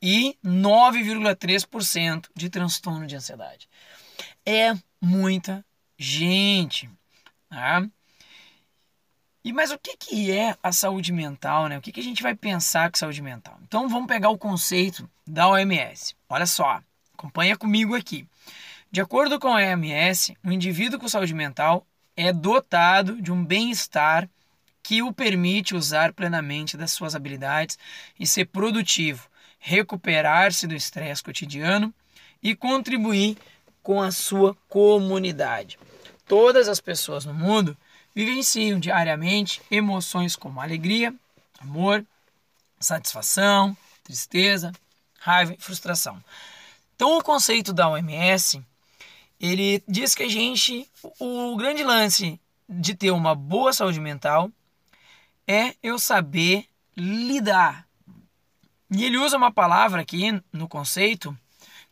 e 0.00 0.36
9,3% 0.42 2.28
de 2.34 2.48
transtorno 2.48 3.06
de 3.06 3.14
ansiedade. 3.14 3.68
É 4.44 4.72
muita 5.00 5.62
gente. 5.98 6.90
Tá? 7.50 7.86
E 9.44 9.52
mas 9.52 9.70
o 9.70 9.78
que, 9.78 9.96
que 9.96 10.32
é 10.32 10.56
a 10.62 10.72
saúde 10.72 11.12
mental, 11.12 11.68
né? 11.68 11.78
O 11.78 11.80
que, 11.80 11.92
que 11.92 12.00
a 12.00 12.04
gente 12.04 12.22
vai 12.22 12.34
pensar 12.34 12.90
com 12.90 12.98
saúde 12.98 13.22
mental? 13.22 13.58
Então 13.62 13.88
vamos 13.88 14.08
pegar 14.08 14.30
o 14.30 14.38
conceito 14.38 15.08
da 15.26 15.48
OMS. 15.48 16.14
Olha 16.28 16.46
só, 16.46 16.80
acompanha 17.14 17.56
comigo 17.56 17.94
aqui. 17.94 18.26
De 18.90 19.00
acordo 19.00 19.38
com 19.38 19.48
a 19.48 19.56
OMS, 19.56 20.36
o 20.44 20.50
indivíduo 20.50 20.98
com 20.98 21.08
saúde 21.08 21.34
mental 21.34 21.86
é 22.16 22.32
dotado 22.32 23.20
de 23.22 23.30
um 23.30 23.44
bem-estar 23.44 24.28
que 24.82 25.02
o 25.02 25.12
permite 25.12 25.74
usar 25.74 26.12
plenamente 26.12 26.76
das 26.76 26.92
suas 26.92 27.14
habilidades 27.14 27.78
e 28.18 28.26
ser 28.26 28.46
produtivo, 28.46 29.28
recuperar-se 29.58 30.66
do 30.66 30.74
estresse 30.74 31.22
cotidiano 31.22 31.92
e 32.42 32.56
contribuir 32.56 33.36
com 33.82 34.00
a 34.00 34.10
sua 34.10 34.56
comunidade. 34.68 35.78
Todas 36.26 36.68
as 36.68 36.80
pessoas 36.80 37.24
no 37.24 37.34
mundo 37.34 37.76
vivenciam 38.24 38.80
diariamente 38.80 39.62
emoções 39.70 40.34
como 40.34 40.60
alegria, 40.60 41.14
amor, 41.60 42.04
satisfação, 42.80 43.76
tristeza, 44.02 44.72
raiva 45.20 45.54
e 45.54 45.62
frustração. 45.62 46.20
Então, 46.96 47.16
o 47.16 47.22
conceito 47.22 47.72
da 47.72 47.88
OMS, 47.88 48.60
ele 49.38 49.80
diz 49.86 50.16
que 50.16 50.24
a 50.24 50.28
gente, 50.28 50.90
o 51.20 51.56
grande 51.56 51.84
lance 51.84 52.40
de 52.68 52.92
ter 52.92 53.12
uma 53.12 53.36
boa 53.36 53.72
saúde 53.72 54.00
mental 54.00 54.50
é 55.46 55.76
eu 55.80 55.96
saber 55.96 56.66
lidar. 56.96 57.86
E 58.90 59.04
ele 59.04 59.16
usa 59.16 59.36
uma 59.36 59.52
palavra 59.52 60.02
aqui 60.02 60.42
no 60.52 60.66
conceito 60.66 61.38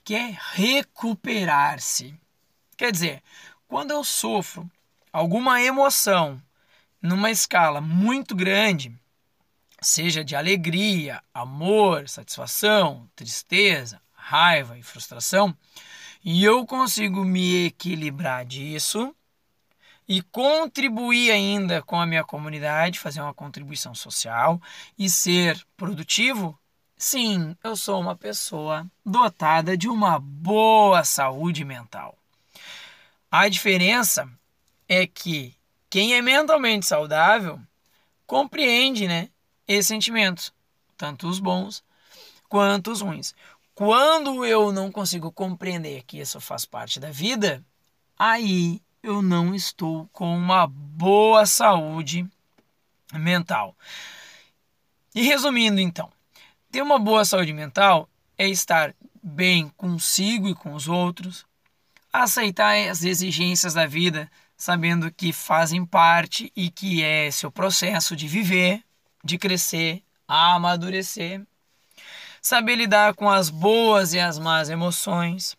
que 0.02 0.16
é 0.16 0.36
recuperar-se. 0.54 2.18
Quer 2.76 2.90
dizer, 2.90 3.22
quando 3.68 3.92
eu 3.92 4.02
sofro 4.02 4.68
alguma 5.16 5.62
emoção 5.62 6.38
numa 7.00 7.30
escala 7.30 7.80
muito 7.80 8.36
grande, 8.36 8.92
seja 9.80 10.22
de 10.22 10.36
alegria, 10.36 11.22
amor, 11.32 12.06
satisfação, 12.06 13.08
tristeza, 13.16 13.98
raiva 14.12 14.76
e 14.76 14.82
frustração, 14.82 15.56
e 16.22 16.44
eu 16.44 16.66
consigo 16.66 17.24
me 17.24 17.64
equilibrar 17.64 18.44
disso 18.44 19.14
e 20.06 20.20
contribuir 20.20 21.30
ainda 21.30 21.80
com 21.80 21.98
a 21.98 22.04
minha 22.04 22.22
comunidade, 22.22 22.98
fazer 22.98 23.22
uma 23.22 23.32
contribuição 23.32 23.94
social 23.94 24.60
e 24.98 25.08
ser 25.08 25.58
produtivo, 25.78 26.58
sim, 26.94 27.56
eu 27.64 27.74
sou 27.74 27.98
uma 27.98 28.14
pessoa 28.14 28.86
dotada 29.02 29.78
de 29.78 29.88
uma 29.88 30.18
boa 30.18 31.04
saúde 31.04 31.64
mental. 31.64 32.18
A 33.30 33.48
diferença 33.48 34.30
é 34.88 35.06
que 35.06 35.54
quem 35.88 36.14
é 36.14 36.22
mentalmente 36.22 36.86
saudável 36.86 37.60
compreende, 38.26 39.06
né, 39.06 39.28
esses 39.66 39.86
sentimentos, 39.86 40.52
tanto 40.96 41.28
os 41.28 41.38
bons 41.38 41.82
quanto 42.48 42.90
os 42.90 43.00
ruins. 43.00 43.34
Quando 43.74 44.44
eu 44.44 44.72
não 44.72 44.90
consigo 44.90 45.30
compreender 45.30 46.02
que 46.04 46.18
isso 46.18 46.40
faz 46.40 46.64
parte 46.64 46.98
da 46.98 47.10
vida, 47.10 47.64
aí 48.18 48.80
eu 49.02 49.20
não 49.20 49.54
estou 49.54 50.08
com 50.12 50.36
uma 50.36 50.66
boa 50.66 51.46
saúde 51.46 52.26
mental. 53.12 53.76
E 55.14 55.22
resumindo 55.22 55.80
então, 55.80 56.10
ter 56.70 56.82
uma 56.82 56.98
boa 56.98 57.24
saúde 57.24 57.52
mental 57.52 58.08
é 58.36 58.48
estar 58.48 58.94
bem 59.22 59.68
consigo 59.76 60.48
e 60.48 60.54
com 60.54 60.74
os 60.74 60.88
outros, 60.88 61.44
aceitar 62.12 62.76
as 62.88 63.02
exigências 63.02 63.74
da 63.74 63.86
vida 63.86 64.30
sabendo 64.56 65.12
que 65.12 65.32
fazem 65.32 65.84
parte 65.84 66.50
e 66.56 66.70
que 66.70 67.02
é 67.02 67.30
seu 67.30 67.50
processo 67.50 68.16
de 68.16 68.26
viver, 68.26 68.82
de 69.22 69.36
crescer, 69.36 70.02
amadurecer, 70.26 71.42
saber 72.40 72.76
lidar 72.76 73.14
com 73.14 73.28
as 73.28 73.50
boas 73.50 74.14
e 74.14 74.20
as 74.20 74.38
más 74.38 74.70
emoções, 74.70 75.56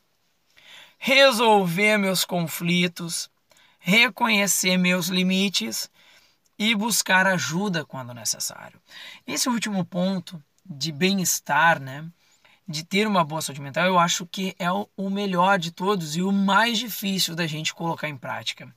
resolver 0.98 1.98
meus 1.98 2.26
conflitos, 2.26 3.30
reconhecer 3.80 4.78
meus 4.78 5.08
limites 5.08 5.90
e 6.58 6.74
buscar 6.74 7.28
ajuda 7.28 7.86
quando 7.86 8.14
necessário. 8.14 8.82
Esse 9.26 9.48
último 9.48 9.86
ponto 9.86 10.44
de 10.66 10.92
bem-estar, 10.92 11.80
né? 11.80 12.06
De 12.68 12.84
ter 12.84 13.08
uma 13.08 13.24
boa 13.24 13.42
saúde 13.42 13.62
mental, 13.62 13.86
eu 13.86 13.98
acho 13.98 14.26
que 14.26 14.54
é 14.60 14.70
o 14.72 15.10
melhor 15.10 15.58
de 15.58 15.72
todos 15.72 16.16
e 16.18 16.22
o 16.22 16.32
mais 16.32 16.78
difícil 16.78 17.34
da 17.36 17.48
gente 17.48 17.74
colocar 17.74 18.10
em 18.10 18.18
prática, 18.18 18.68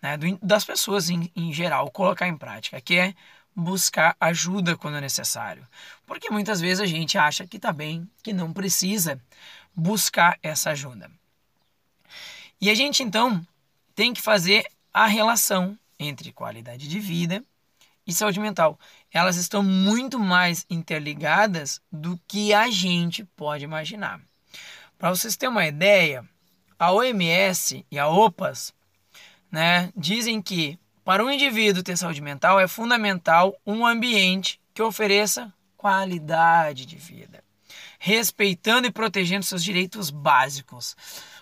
né? 0.00 0.16
das 0.40 0.64
pessoas 0.64 1.10
em, 1.10 1.30
em 1.34 1.52
geral, 1.52 1.90
colocar 1.90 2.28
em 2.28 2.36
prática, 2.36 2.80
que 2.80 2.96
é 2.96 3.14
buscar 3.54 4.16
ajuda 4.20 4.76
quando 4.76 4.98
é 4.98 5.00
necessário. 5.00 5.66
Porque 6.06 6.30
muitas 6.30 6.60
vezes 6.60 6.80
a 6.80 6.86
gente 6.86 7.18
acha 7.18 7.46
que 7.46 7.56
está 7.56 7.72
bem, 7.72 8.08
que 8.22 8.32
não 8.32 8.52
precisa 8.52 9.20
buscar 9.74 10.38
essa 10.42 10.70
ajuda. 10.70 11.10
E 12.60 12.70
a 12.70 12.74
gente 12.74 13.02
então 13.02 13.44
tem 13.94 14.14
que 14.14 14.22
fazer 14.22 14.64
a 14.92 15.06
relação 15.06 15.76
entre 15.98 16.32
qualidade 16.32 16.88
de 16.88 17.00
vida 17.00 17.44
e 18.06 18.12
saúde 18.12 18.40
mental. 18.40 18.78
Elas 19.12 19.36
estão 19.36 19.62
muito 19.62 20.18
mais 20.18 20.66
interligadas 20.68 21.80
do 21.90 22.18
que 22.26 22.52
a 22.52 22.70
gente 22.70 23.24
pode 23.36 23.64
imaginar. 23.64 24.20
Para 24.98 25.10
vocês 25.10 25.36
terem 25.36 25.52
uma 25.52 25.66
ideia, 25.66 26.24
a 26.78 26.92
OMS 26.92 27.84
e 27.90 27.98
a 27.98 28.08
OPAS 28.08 28.72
né, 29.50 29.92
dizem 29.96 30.40
que 30.42 30.78
para 31.04 31.24
um 31.24 31.30
indivíduo 31.30 31.82
ter 31.82 31.96
saúde 31.96 32.20
mental 32.20 32.58
é 32.58 32.66
fundamental 32.66 33.54
um 33.66 33.86
ambiente 33.86 34.60
que 34.72 34.82
ofereça 34.82 35.52
qualidade 35.76 36.86
de 36.86 36.96
vida, 36.96 37.44
respeitando 37.98 38.86
e 38.86 38.90
protegendo 38.90 39.44
seus 39.44 39.62
direitos 39.62 40.08
básicos. 40.08 40.96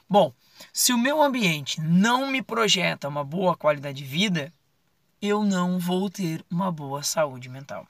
Bom, 0.09 0.33
se 0.73 0.93
o 0.93 0.99
meu 0.99 1.23
ambiente 1.23 1.81
não 1.81 2.27
me 2.27 2.43
projeta 2.43 3.09
uma 3.09 3.25
boa 3.25 3.57
qualidade 3.57 3.99
de 3.99 4.05
vida, 4.05 4.53
eu 5.23 5.45
não 5.45 5.79
vou 5.79 6.11
ter 6.11 6.45
uma 6.51 6.73
boa 6.73 7.05
saúde 7.05 7.49
mental. 7.49 7.87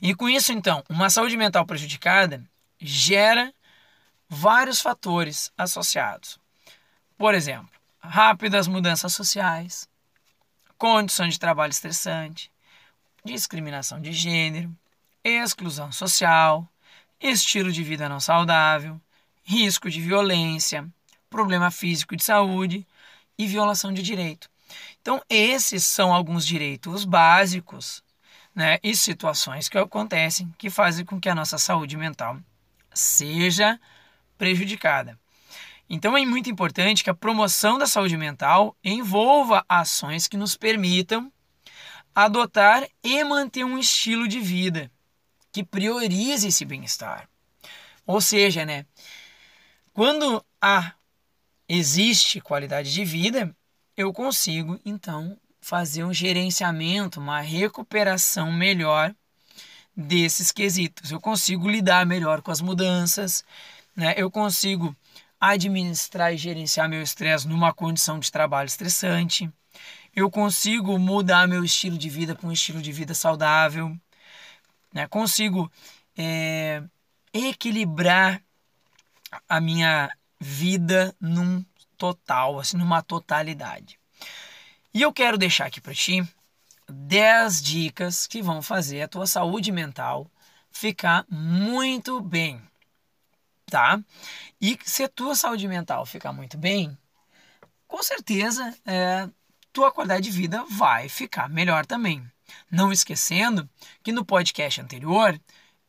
E 0.00 0.14
com 0.14 0.26
isso, 0.26 0.50
então, 0.50 0.82
uma 0.88 1.10
saúde 1.10 1.36
mental 1.36 1.66
prejudicada 1.66 2.42
gera 2.80 3.52
vários 4.26 4.80
fatores 4.80 5.52
associados. 5.58 6.40
Por 7.18 7.34
exemplo, 7.34 7.70
rápidas 8.00 8.66
mudanças 8.66 9.12
sociais, 9.12 9.86
condições 10.78 11.34
de 11.34 11.40
trabalho 11.40 11.72
estressante, 11.72 12.50
discriminação 13.22 14.00
de 14.00 14.12
gênero, 14.12 14.74
exclusão 15.22 15.92
social, 15.92 16.66
estilo 17.20 17.70
de 17.70 17.82
vida 17.82 18.08
não 18.08 18.20
saudável, 18.20 18.98
risco 19.44 19.90
de 19.90 20.00
violência, 20.00 20.88
problema 21.28 21.70
físico 21.70 22.16
de 22.16 22.24
saúde 22.24 22.86
e 23.36 23.46
violação 23.46 23.92
de 23.92 24.02
direito. 24.02 24.48
Então, 25.08 25.22
esses 25.30 25.84
são 25.84 26.12
alguns 26.12 26.46
direitos 26.46 27.06
básicos 27.06 28.04
né, 28.54 28.78
e 28.82 28.94
situações 28.94 29.66
que 29.66 29.78
acontecem 29.78 30.54
que 30.58 30.68
fazem 30.68 31.02
com 31.02 31.18
que 31.18 31.30
a 31.30 31.34
nossa 31.34 31.56
saúde 31.56 31.96
mental 31.96 32.38
seja 32.92 33.80
prejudicada. 34.36 35.18
Então, 35.88 36.14
é 36.14 36.26
muito 36.26 36.50
importante 36.50 37.02
que 37.02 37.08
a 37.08 37.14
promoção 37.14 37.78
da 37.78 37.86
saúde 37.86 38.18
mental 38.18 38.76
envolva 38.84 39.64
ações 39.66 40.28
que 40.28 40.36
nos 40.36 40.58
permitam 40.58 41.32
adotar 42.14 42.86
e 43.02 43.24
manter 43.24 43.64
um 43.64 43.78
estilo 43.78 44.28
de 44.28 44.40
vida 44.40 44.90
que 45.50 45.64
priorize 45.64 46.48
esse 46.48 46.66
bem-estar. 46.66 47.26
Ou 48.04 48.20
seja, 48.20 48.66
né, 48.66 48.84
quando 49.94 50.44
há 50.60 50.92
existe 51.66 52.42
qualidade 52.42 52.92
de 52.92 53.06
vida, 53.06 53.56
eu 53.98 54.12
consigo 54.12 54.80
então 54.84 55.36
fazer 55.60 56.04
um 56.04 56.14
gerenciamento, 56.14 57.20
uma 57.20 57.40
recuperação 57.40 58.50
melhor 58.50 59.14
desses 59.94 60.50
quesitos. 60.50 61.10
Eu 61.10 61.20
consigo 61.20 61.68
lidar 61.68 62.06
melhor 62.06 62.40
com 62.40 62.50
as 62.50 62.60
mudanças, 62.60 63.44
né? 63.94 64.14
Eu 64.16 64.30
consigo 64.30 64.96
administrar 65.40 66.32
e 66.32 66.38
gerenciar 66.38 66.88
meu 66.88 67.02
estresse 67.02 67.46
numa 67.46 67.74
condição 67.74 68.18
de 68.18 68.32
trabalho 68.32 68.68
estressante. 68.68 69.50
Eu 70.14 70.30
consigo 70.30 70.98
mudar 70.98 71.46
meu 71.46 71.64
estilo 71.64 71.98
de 71.98 72.08
vida 72.08 72.34
para 72.34 72.48
um 72.48 72.52
estilo 72.52 72.80
de 72.80 72.92
vida 72.92 73.14
saudável 73.14 73.94
né? 74.92 75.06
consigo 75.06 75.70
é, 76.16 76.82
equilibrar 77.32 78.42
a 79.48 79.60
minha 79.60 80.10
vida 80.40 81.14
num 81.20 81.64
total, 81.98 82.60
assim, 82.60 82.76
numa 82.76 83.02
totalidade. 83.02 83.98
E 84.94 85.02
eu 85.02 85.12
quero 85.12 85.36
deixar 85.36 85.66
aqui 85.66 85.80
para 85.80 85.94
ti 85.94 86.26
10 86.88 87.62
dicas 87.62 88.26
que 88.26 88.40
vão 88.40 88.62
fazer 88.62 89.02
a 89.02 89.08
tua 89.08 89.26
saúde 89.26 89.70
mental 89.70 90.30
ficar 90.70 91.26
muito 91.28 92.20
bem, 92.20 92.62
tá? 93.66 94.00
E 94.60 94.78
se 94.84 95.04
a 95.04 95.08
tua 95.08 95.34
saúde 95.34 95.68
mental 95.68 96.06
ficar 96.06 96.32
muito 96.32 96.56
bem, 96.56 96.96
com 97.86 98.02
certeza 98.02 98.74
é, 98.86 99.28
tua 99.72 99.92
qualidade 99.92 100.24
de 100.24 100.30
vida 100.30 100.64
vai 100.70 101.08
ficar 101.08 101.48
melhor 101.48 101.84
também. 101.84 102.24
Não 102.70 102.90
esquecendo 102.90 103.68
que 104.02 104.12
no 104.12 104.24
podcast 104.24 104.80
anterior 104.80 105.38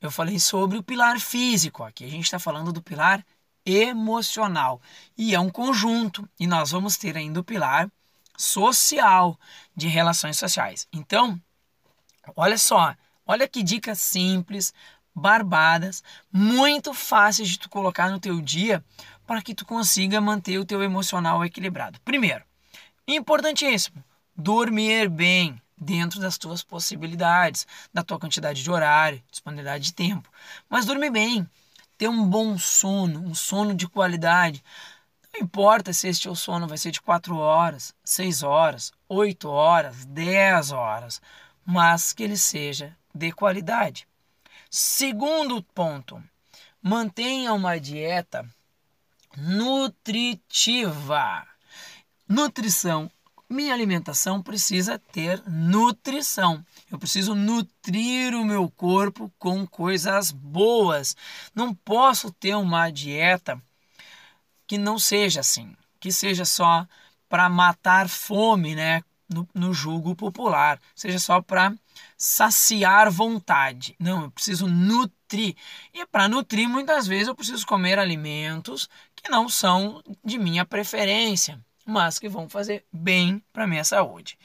eu 0.02 0.12
falei 0.12 0.40
sobre 0.40 0.78
o 0.78 0.84
pilar 0.84 1.20
físico. 1.20 1.84
Aqui 1.84 2.04
a 2.06 2.10
gente 2.10 2.26
está 2.26 2.40
falando 2.40 2.74
do 2.74 2.82
pilar 2.82 3.26
emocional. 3.70 4.82
E 5.18 5.36
é 5.36 5.40
um 5.40 5.50
conjunto. 5.50 6.28
E 6.40 6.48
nós 6.48 6.72
vamos 6.72 6.98
ter 6.98 7.18
ainda 7.18 7.40
o 7.40 7.44
pilar 7.44 7.90
social, 8.38 9.38
de 9.76 9.88
relações 9.88 10.38
sociais. 10.38 10.88
Então, 10.94 11.40
olha 12.36 12.58
só, 12.58 12.96
olha 13.26 13.48
que 13.48 13.62
dicas 13.62 14.00
simples, 14.00 14.74
barbadas, 15.14 16.02
muito 16.32 16.94
fáceis 16.94 17.50
de 17.50 17.60
tu 17.60 17.70
colocar 17.70 18.10
no 18.10 18.20
teu 18.20 18.40
dia 18.40 18.84
para 19.28 19.42
que 19.42 19.54
tu 19.54 19.66
consiga 19.66 20.22
manter 20.22 20.58
o 20.58 20.66
teu 20.66 20.82
emocional 20.82 21.44
equilibrado. 21.44 22.00
Primeiro, 22.02 22.44
importantíssimo, 23.08 24.04
dormir 24.36 25.10
bem 25.10 25.62
dentro 25.78 26.20
das 26.20 26.38
tuas 26.38 26.64
possibilidades, 26.64 27.68
da 27.94 28.04
tua 28.04 28.20
quantidade 28.20 28.64
de 28.64 28.72
horário, 28.72 29.22
disponibilidade 29.30 29.86
de 29.86 29.94
tempo. 29.94 30.30
Mas 30.70 30.86
dorme 30.86 31.10
bem, 31.10 31.48
ter 32.00 32.08
um 32.08 32.26
bom 32.26 32.58
sono, 32.58 33.20
um 33.20 33.36
sono 33.36 33.76
de 33.76 33.86
qualidade. 33.86 34.64
Não 35.34 35.42
importa 35.42 35.92
se 35.92 36.08
este 36.08 36.24
teu 36.24 36.34
sono 36.34 36.66
vai 36.66 36.78
ser 36.78 36.92
de 36.92 37.02
4 37.02 37.36
horas, 37.36 37.94
6 38.06 38.42
horas, 38.42 38.94
8 39.10 39.50
horas, 39.50 40.06
10 40.06 40.72
horas, 40.72 41.22
mas 41.66 42.14
que 42.14 42.24
ele 42.24 42.38
seja 42.38 42.98
de 43.14 43.34
qualidade. 43.34 44.08
Segundo 44.72 45.62
ponto, 45.62 46.24
mantenha 46.82 47.52
uma 47.52 47.78
dieta 47.78 48.50
nutritiva. 49.36 50.66
Nutrição 52.30 53.12
minha 53.50 53.74
alimentação 53.74 54.44
precisa 54.44 55.00
ter 55.00 55.42
nutrição. 55.48 56.64
Eu 56.92 57.00
preciso 57.00 57.34
nutrir 57.34 58.36
o 58.36 58.46
meu 58.46 58.70
corpo 58.70 59.32
com 59.40 59.66
coisas 59.66 60.30
boas. 60.32 61.16
Não 61.56 61.74
posso 61.74 62.32
ter 62.32 62.56
uma 62.56 62.92
dieta 62.92 63.60
que 64.68 64.78
não 64.78 65.00
seja 65.00 65.40
assim, 65.40 65.76
que 66.00 66.12
seja 66.12 66.46
só 66.46 66.88
para 67.28 67.50
matar 67.50 68.08
fome, 68.08 68.76
né? 68.76 69.04
No, 69.28 69.48
no 69.54 69.74
julgo 69.74 70.16
popular, 70.16 70.80
seja 70.96 71.20
só 71.20 71.40
para 71.40 71.72
saciar 72.18 73.12
vontade. 73.12 73.96
Não, 74.00 74.24
eu 74.24 74.32
preciso 74.32 74.68
nutrir. 74.68 75.56
E 75.94 76.04
para 76.08 76.28
nutrir, 76.28 76.68
muitas 76.68 77.06
vezes 77.06 77.28
eu 77.28 77.36
preciso 77.36 77.66
comer 77.68 78.00
alimentos 78.00 78.90
que 79.16 79.30
não 79.30 79.48
são 79.48 80.04
de 80.24 80.40
minha 80.40 80.66
preferência 80.66 81.64
mas 81.90 82.20
que 82.20 82.30
vão 82.30 82.48
fazer 82.48 82.86
bem 82.92 83.44
para 83.52 83.68
minha 83.68 83.84
saúde. 83.84 84.38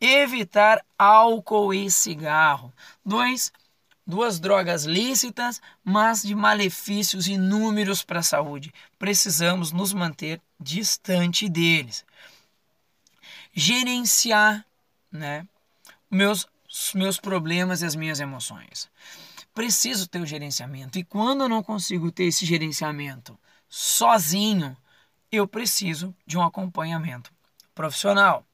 Evitar 0.00 0.84
álcool 0.98 1.72
e 1.72 1.90
cigarro. 1.90 2.72
Dois, 3.04 3.52
duas 4.06 4.40
drogas 4.40 4.84
lícitas, 4.84 5.60
mas 5.84 6.22
de 6.22 6.34
malefícios 6.34 7.28
inúmeros 7.28 8.02
para 8.02 8.20
a 8.20 8.24
saúde. 8.24 8.72
Precisamos 8.98 9.72
nos 9.72 9.92
manter 9.92 10.40
distante 10.58 11.48
deles. 11.48 12.04
Gerenciar, 13.54 14.64
né, 15.10 15.46
meus 16.10 16.46
meus 16.94 17.18
problemas 17.18 17.82
e 17.82 17.84
as 17.84 17.96
minhas 17.96 18.20
emoções. 18.20 18.88
Preciso 19.52 20.06
ter 20.06 20.20
o 20.20 20.26
gerenciamento 20.26 20.98
e 20.98 21.04
quando 21.04 21.42
eu 21.42 21.48
não 21.48 21.62
consigo 21.62 22.12
ter 22.12 22.24
esse 22.24 22.46
gerenciamento 22.46 23.36
sozinho, 23.68 24.76
eu 25.30 25.46
preciso 25.46 26.14
de 26.26 26.36
um 26.36 26.42
acompanhamento 26.42 27.32
profissional. 27.74 28.44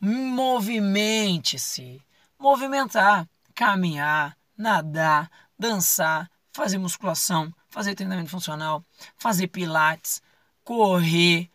Movimente-se. 0.00 2.02
Movimentar, 2.38 3.28
caminhar, 3.54 4.36
nadar, 4.56 5.30
dançar, 5.58 6.30
fazer 6.52 6.78
musculação, 6.78 7.52
fazer 7.68 7.94
treinamento 7.94 8.30
funcional, 8.30 8.84
fazer 9.16 9.48
pilates, 9.48 10.22
correr, 10.64 11.50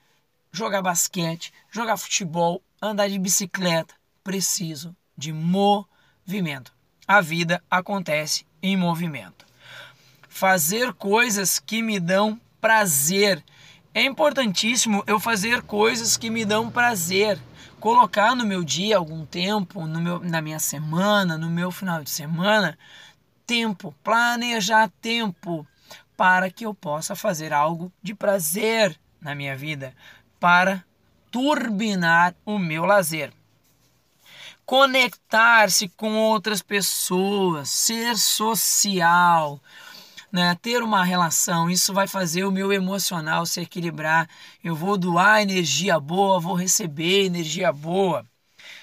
jogar 0.52 0.82
basquete, 0.82 1.54
jogar 1.72 1.98
futebol, 1.98 2.62
andar 2.82 3.10
de 3.10 3.18
bicicleta. 3.18 3.96
Preciso 4.24 4.96
de 5.18 5.34
movimento. 5.34 6.74
A 7.08 7.22
vida 7.22 7.64
acontece 7.70 8.46
em 8.62 8.78
movimento. 8.78 9.46
Fazer 10.30 10.94
coisas 10.94 11.60
que 11.60 11.82
me 11.82 12.00
dão 12.00 12.40
prazer 12.60 13.44
é 13.94 14.04
importantíssimo 14.04 15.04
eu 15.06 15.20
fazer 15.20 15.62
coisas 15.62 16.18
que 16.18 16.30
me 16.30 16.44
dão 16.44 16.70
prazer, 16.70 17.40
colocar 17.80 18.36
no 18.36 18.46
meu 18.46 18.64
dia 18.64 18.98
algum 18.98 19.26
tempo, 19.26 19.86
no 19.86 20.02
meu, 20.02 20.20
na 20.20 20.42
minha 20.42 20.60
semana, 20.60 21.38
no 21.38 21.50
meu 21.50 21.72
final 21.72 22.04
de 22.04 22.10
semana, 22.10 22.78
tempo, 23.46 23.94
planejar 24.04 24.90
tempo 25.02 25.68
para 26.18 26.50
que 26.50 26.66
eu 26.66 26.74
possa 26.74 27.16
fazer 27.16 27.54
algo 27.54 27.92
de 28.02 28.16
prazer 28.16 28.98
na 29.22 29.36
minha 29.36 29.56
vida, 29.56 29.94
para 30.40 30.84
turbinar 31.32 32.36
o 32.46 32.58
meu 32.58 32.86
lazer. 32.86 33.32
conectar-se 34.66 35.90
com 35.90 36.16
outras 36.16 36.62
pessoas, 36.62 37.70
ser 37.70 38.18
social, 38.18 39.60
né? 40.34 40.58
ter 40.60 40.82
uma 40.82 41.04
relação. 41.04 41.70
Isso 41.70 41.94
vai 41.94 42.08
fazer 42.08 42.44
o 42.44 42.52
meu 42.52 42.74
emocional 42.74 43.46
se 43.46 43.62
equilibrar. 43.62 44.28
Eu 44.64 44.76
vou 44.76 44.98
doar 44.98 45.44
energia 45.44 46.00
boa, 46.00 46.40
vou 46.40 46.56
receber 46.56 47.26
energia 47.26 47.72
boa. 47.72 48.26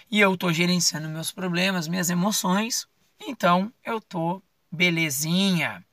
E 0.09 0.21
eu 0.21 0.35
estou 0.35 0.53
gerenciando 0.53 1.09
meus 1.09 1.33
problemas, 1.33 1.89
minhas 1.89 2.09
emoções, 2.09 2.87
então 3.21 3.73
eu 3.85 3.99
estou 3.99 4.43
belezinha. 4.71 5.85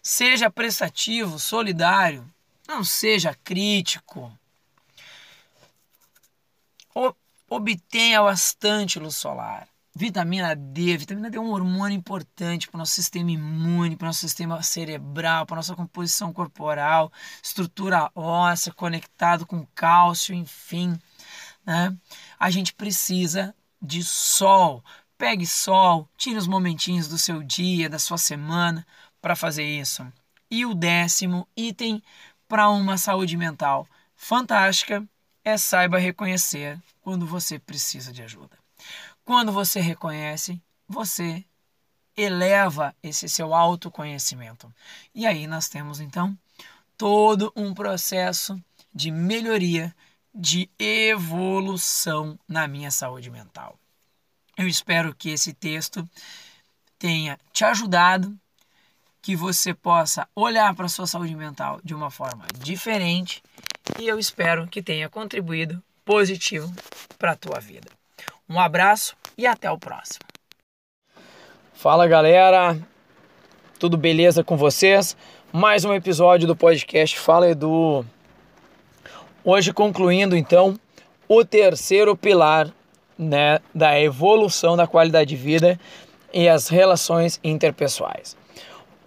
Seja 0.00 0.50
prestativo, 0.50 1.38
solidário, 1.38 2.24
não 2.66 2.82
seja 2.84 3.36
crítico. 3.44 4.32
Obtenha 7.48 8.22
bastante 8.22 8.98
luz 8.98 9.16
solar. 9.16 9.68
Vitamina 9.94 10.56
D. 10.56 10.96
Vitamina 10.96 11.28
D 11.30 11.36
é 11.36 11.40
um 11.40 11.50
hormônio 11.50 11.96
importante 11.96 12.66
para 12.66 12.76
o 12.76 12.78
nosso 12.78 12.92
sistema 12.92 13.30
imune, 13.30 13.94
para 13.94 14.06
o 14.06 14.08
nosso 14.08 14.20
sistema 14.20 14.62
cerebral, 14.62 15.44
para 15.44 15.56
a 15.56 15.58
nossa 15.58 15.76
composição 15.76 16.32
corporal, 16.32 17.12
estrutura 17.42 18.10
óssea, 18.14 18.72
conectado 18.72 19.44
com 19.44 19.66
cálcio, 19.74 20.34
enfim. 20.34 20.98
Né? 21.64 21.94
A 22.38 22.50
gente 22.50 22.72
precisa 22.72 23.54
de 23.80 24.02
sol. 24.02 24.82
Pegue 25.18 25.46
sol, 25.46 26.08
tire 26.16 26.38
os 26.38 26.46
momentinhos 26.46 27.06
do 27.06 27.18
seu 27.18 27.42
dia, 27.42 27.88
da 27.88 27.98
sua 27.98 28.18
semana 28.18 28.86
para 29.20 29.36
fazer 29.36 29.64
isso. 29.64 30.06
E 30.50 30.64
o 30.64 30.74
décimo 30.74 31.46
item 31.54 32.02
para 32.48 32.70
uma 32.70 32.96
saúde 32.96 33.36
mental 33.36 33.86
fantástica 34.16 35.06
é 35.44 35.56
saiba 35.58 35.98
reconhecer 35.98 36.80
quando 37.02 37.26
você 37.26 37.58
precisa 37.58 38.12
de 38.12 38.22
ajuda. 38.22 38.61
Quando 39.24 39.52
você 39.52 39.80
reconhece, 39.80 40.60
você 40.88 41.44
eleva 42.16 42.94
esse 43.02 43.28
seu 43.28 43.54
autoconhecimento. 43.54 44.72
E 45.14 45.26
aí 45.26 45.46
nós 45.46 45.68
temos 45.68 46.00
então 46.00 46.36
todo 46.96 47.52
um 47.56 47.72
processo 47.72 48.60
de 48.94 49.10
melhoria, 49.10 49.94
de 50.34 50.68
evolução 50.78 52.38
na 52.48 52.66
minha 52.66 52.90
saúde 52.90 53.30
mental. 53.30 53.78
Eu 54.56 54.66
espero 54.66 55.14
que 55.14 55.30
esse 55.30 55.52
texto 55.52 56.08
tenha 56.98 57.38
te 57.52 57.64
ajudado, 57.64 58.36
que 59.22 59.36
você 59.36 59.72
possa 59.72 60.28
olhar 60.34 60.74
para 60.74 60.86
a 60.86 60.88
sua 60.88 61.06
saúde 61.06 61.34
mental 61.34 61.80
de 61.82 61.94
uma 61.94 62.10
forma 62.10 62.44
diferente 62.58 63.42
e 63.98 64.06
eu 64.06 64.18
espero 64.18 64.66
que 64.66 64.82
tenha 64.82 65.08
contribuído 65.08 65.82
positivo 66.04 66.72
para 67.18 67.32
a 67.32 67.36
tua 67.36 67.60
vida. 67.60 68.01
Um 68.52 68.60
abraço 68.60 69.16
e 69.38 69.46
até 69.46 69.70
o 69.70 69.78
próximo. 69.78 70.26
Fala 71.72 72.06
galera, 72.06 72.78
tudo 73.78 73.96
beleza 73.96 74.44
com 74.44 74.58
vocês? 74.58 75.16
Mais 75.50 75.86
um 75.86 75.94
episódio 75.94 76.46
do 76.46 76.54
podcast 76.54 77.18
Fala 77.18 77.48
Edu. 77.48 78.04
Hoje 79.42 79.72
concluindo 79.72 80.36
então 80.36 80.78
o 81.26 81.42
terceiro 81.46 82.14
pilar 82.14 82.70
né, 83.16 83.58
da 83.74 83.98
evolução 83.98 84.76
da 84.76 84.86
qualidade 84.86 85.30
de 85.30 85.36
vida 85.36 85.80
e 86.30 86.46
as 86.46 86.68
relações 86.68 87.40
interpessoais. 87.42 88.36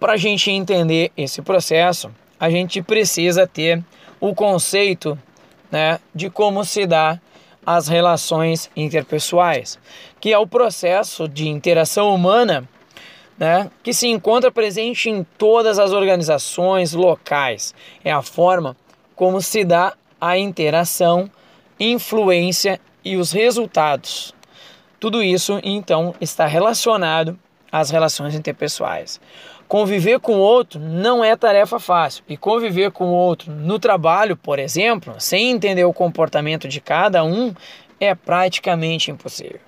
Para 0.00 0.14
a 0.14 0.16
gente 0.16 0.50
entender 0.50 1.12
esse 1.16 1.40
processo, 1.40 2.10
a 2.40 2.50
gente 2.50 2.82
precisa 2.82 3.46
ter 3.46 3.80
o 4.18 4.34
conceito 4.34 5.16
né, 5.70 6.00
de 6.12 6.28
como 6.28 6.64
se 6.64 6.84
dá 6.84 7.20
as 7.66 7.88
relações 7.88 8.70
interpessoais, 8.76 9.76
que 10.20 10.32
é 10.32 10.38
o 10.38 10.46
processo 10.46 11.28
de 11.28 11.48
interação 11.48 12.14
humana 12.14 12.66
né, 13.36 13.70
que 13.82 13.92
se 13.92 14.06
encontra 14.06 14.50
presente 14.50 15.10
em 15.10 15.24
todas 15.36 15.78
as 15.78 15.92
organizações 15.92 16.92
locais. 16.92 17.74
É 18.04 18.12
a 18.12 18.22
forma 18.22 18.76
como 19.14 19.42
se 19.42 19.64
dá 19.64 19.94
a 20.20 20.38
interação, 20.38 21.30
influência 21.78 22.80
e 23.04 23.16
os 23.16 23.32
resultados. 23.32 24.34
Tudo 24.98 25.22
isso, 25.22 25.60
então, 25.62 26.14
está 26.20 26.46
relacionado 26.46 27.38
às 27.70 27.90
relações 27.90 28.34
interpessoais. 28.34 29.20
Conviver 29.68 30.20
com 30.20 30.38
outro 30.38 30.78
não 30.78 31.24
é 31.24 31.34
tarefa 31.34 31.80
fácil. 31.80 32.22
E 32.28 32.36
conviver 32.36 32.92
com 32.92 33.06
outro 33.06 33.50
no 33.50 33.78
trabalho, 33.78 34.36
por 34.36 34.58
exemplo, 34.58 35.14
sem 35.18 35.50
entender 35.50 35.84
o 35.84 35.92
comportamento 35.92 36.68
de 36.68 36.80
cada 36.80 37.24
um, 37.24 37.52
é 37.98 38.14
praticamente 38.14 39.10
impossível. 39.10 39.60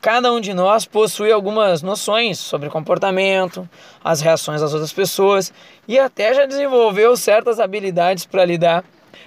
Cada 0.00 0.32
um 0.32 0.40
de 0.40 0.52
nós 0.52 0.84
possui 0.84 1.32
algumas 1.32 1.82
noções 1.82 2.38
sobre 2.38 2.68
comportamento, 2.68 3.68
as 4.04 4.20
reações 4.20 4.60
das 4.60 4.72
outras 4.72 4.92
pessoas 4.92 5.52
e 5.88 5.98
até 5.98 6.34
já 6.34 6.44
desenvolveu 6.44 7.16
certas 7.16 7.58
habilidades 7.58 8.26
para 8.26 8.44
lidar 8.44 8.84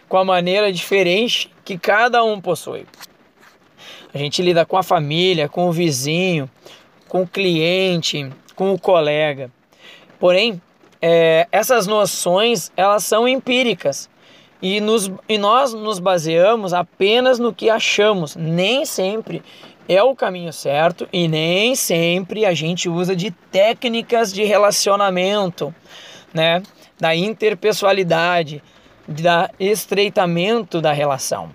com 0.08 0.18
a 0.18 0.26
maneira 0.26 0.72
diferente 0.72 1.52
que 1.64 1.78
cada 1.78 2.24
um 2.24 2.40
possui. 2.40 2.86
A 4.14 4.18
gente 4.18 4.42
lida 4.42 4.66
com 4.66 4.78
a 4.78 4.84
família, 4.84 5.50
com 5.50 5.68
o 5.68 5.72
vizinho, 5.72 6.50
com 7.08 7.24
o 7.24 7.28
cliente, 7.28 8.30
com 8.56 8.72
o 8.72 8.80
colega. 8.80 9.50
Porém, 10.20 10.62
é, 11.02 11.48
essas 11.52 11.88
noções 11.88 12.72
elas 12.76 13.04
são 13.04 13.28
empíricas 13.28 14.10
e, 14.62 14.80
nos, 14.80 15.12
e 15.28 15.38
nós 15.38 15.74
nos 15.74 16.00
baseamos 16.00 16.74
apenas 16.74 17.38
no 17.40 17.54
que 17.54 17.70
achamos. 17.70 18.36
Nem 18.36 18.86
sempre 18.86 19.44
é 19.88 20.02
o 20.02 20.16
caminho 20.16 20.52
certo 20.52 21.08
e 21.14 21.28
nem 21.28 21.76
sempre 21.76 22.46
a 22.46 22.54
gente 22.54 22.90
usa 22.90 23.16
de 23.16 23.32
técnicas 23.52 24.34
de 24.34 24.44
relacionamento, 24.44 25.74
né? 26.34 26.64
Da 27.00 27.16
interpessoalidade, 27.16 28.64
da 29.08 29.52
estreitamento 29.60 30.82
da 30.82 30.92
relação. 30.92 31.52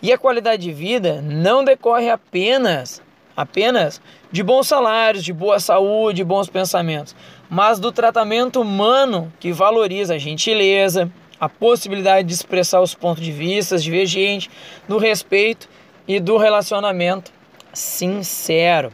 E 0.00 0.12
a 0.12 0.16
qualidade 0.16 0.62
de 0.62 0.72
vida 0.72 1.20
não 1.20 1.62
decorre 1.62 2.08
apenas 2.08 3.02
apenas 3.36 4.00
de 4.30 4.42
bons 4.42 4.68
salários, 4.68 5.24
de 5.24 5.32
boa 5.32 5.58
saúde, 5.58 6.22
bons 6.22 6.48
pensamentos, 6.48 7.16
mas 7.50 7.80
do 7.80 7.90
tratamento 7.90 8.60
humano 8.60 9.32
que 9.40 9.50
valoriza 9.52 10.14
a 10.14 10.18
gentileza, 10.18 11.10
a 11.38 11.48
possibilidade 11.48 12.28
de 12.28 12.34
expressar 12.34 12.80
os 12.80 12.94
pontos 12.94 13.24
de 13.24 13.32
vista 13.32 13.76
divergentes, 13.76 14.48
do 14.86 14.96
respeito 14.98 15.68
e 16.06 16.20
do 16.20 16.36
relacionamento 16.36 17.32
sincero. 17.72 18.92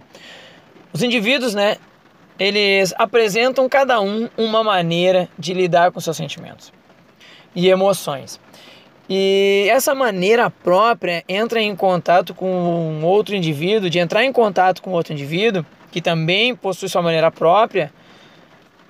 Os 0.93 1.03
indivíduos, 1.03 1.55
né, 1.55 1.77
eles 2.39 2.95
apresentam 2.97 3.69
cada 3.69 4.01
um 4.01 4.29
uma 4.39 4.65
maneira 4.65 5.29
de 5.39 5.53
lidar 5.53 5.93
com 5.93 6.01
seus 6.01 6.17
sentimentos 6.17 6.73
e 7.55 7.69
emoções. 7.69 8.41
E 9.09 9.67
essa 9.71 9.95
maneira 9.95 10.51
própria 10.51 11.23
entra 11.29 11.61
em 11.61 11.77
contato 11.77 12.35
com 12.35 13.01
outro 13.05 13.37
indivíduo, 13.37 13.91
de 13.91 13.99
entrar 13.99 14.25
em 14.25 14.33
contato 14.33 14.83
com 14.83 14.91
outro 14.93 15.13
indivíduo 15.13 15.65
que 15.93 16.01
também 16.01 16.55
possui 16.55 16.89
sua 16.89 17.03
maneira 17.03 17.31
própria, 17.31 17.93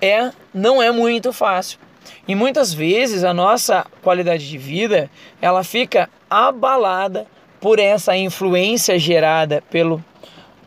é 0.01 0.31
não 0.53 0.81
é 0.81 0.91
muito 0.91 1.31
fácil. 1.33 1.79
E 2.27 2.35
muitas 2.35 2.73
vezes 2.73 3.23
a 3.23 3.33
nossa 3.33 3.85
qualidade 4.01 4.47
de 4.47 4.57
vida, 4.57 5.09
ela 5.41 5.63
fica 5.63 6.09
abalada 6.29 7.25
por 7.59 7.79
essa 7.79 8.15
influência 8.15 8.97
gerada 8.99 9.63
pelo, 9.69 10.03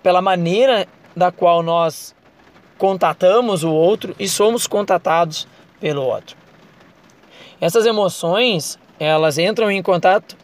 pela 0.02 0.20
maneira 0.20 0.86
da 1.14 1.30
qual 1.30 1.62
nós 1.62 2.14
contatamos 2.78 3.62
o 3.62 3.70
outro 3.70 4.14
e 4.18 4.26
somos 4.28 4.66
contatados 4.66 5.46
pelo 5.78 6.02
outro. 6.02 6.36
Essas 7.60 7.84
emoções, 7.84 8.78
elas 8.98 9.36
entram 9.36 9.70
em 9.70 9.82
contato 9.82 10.36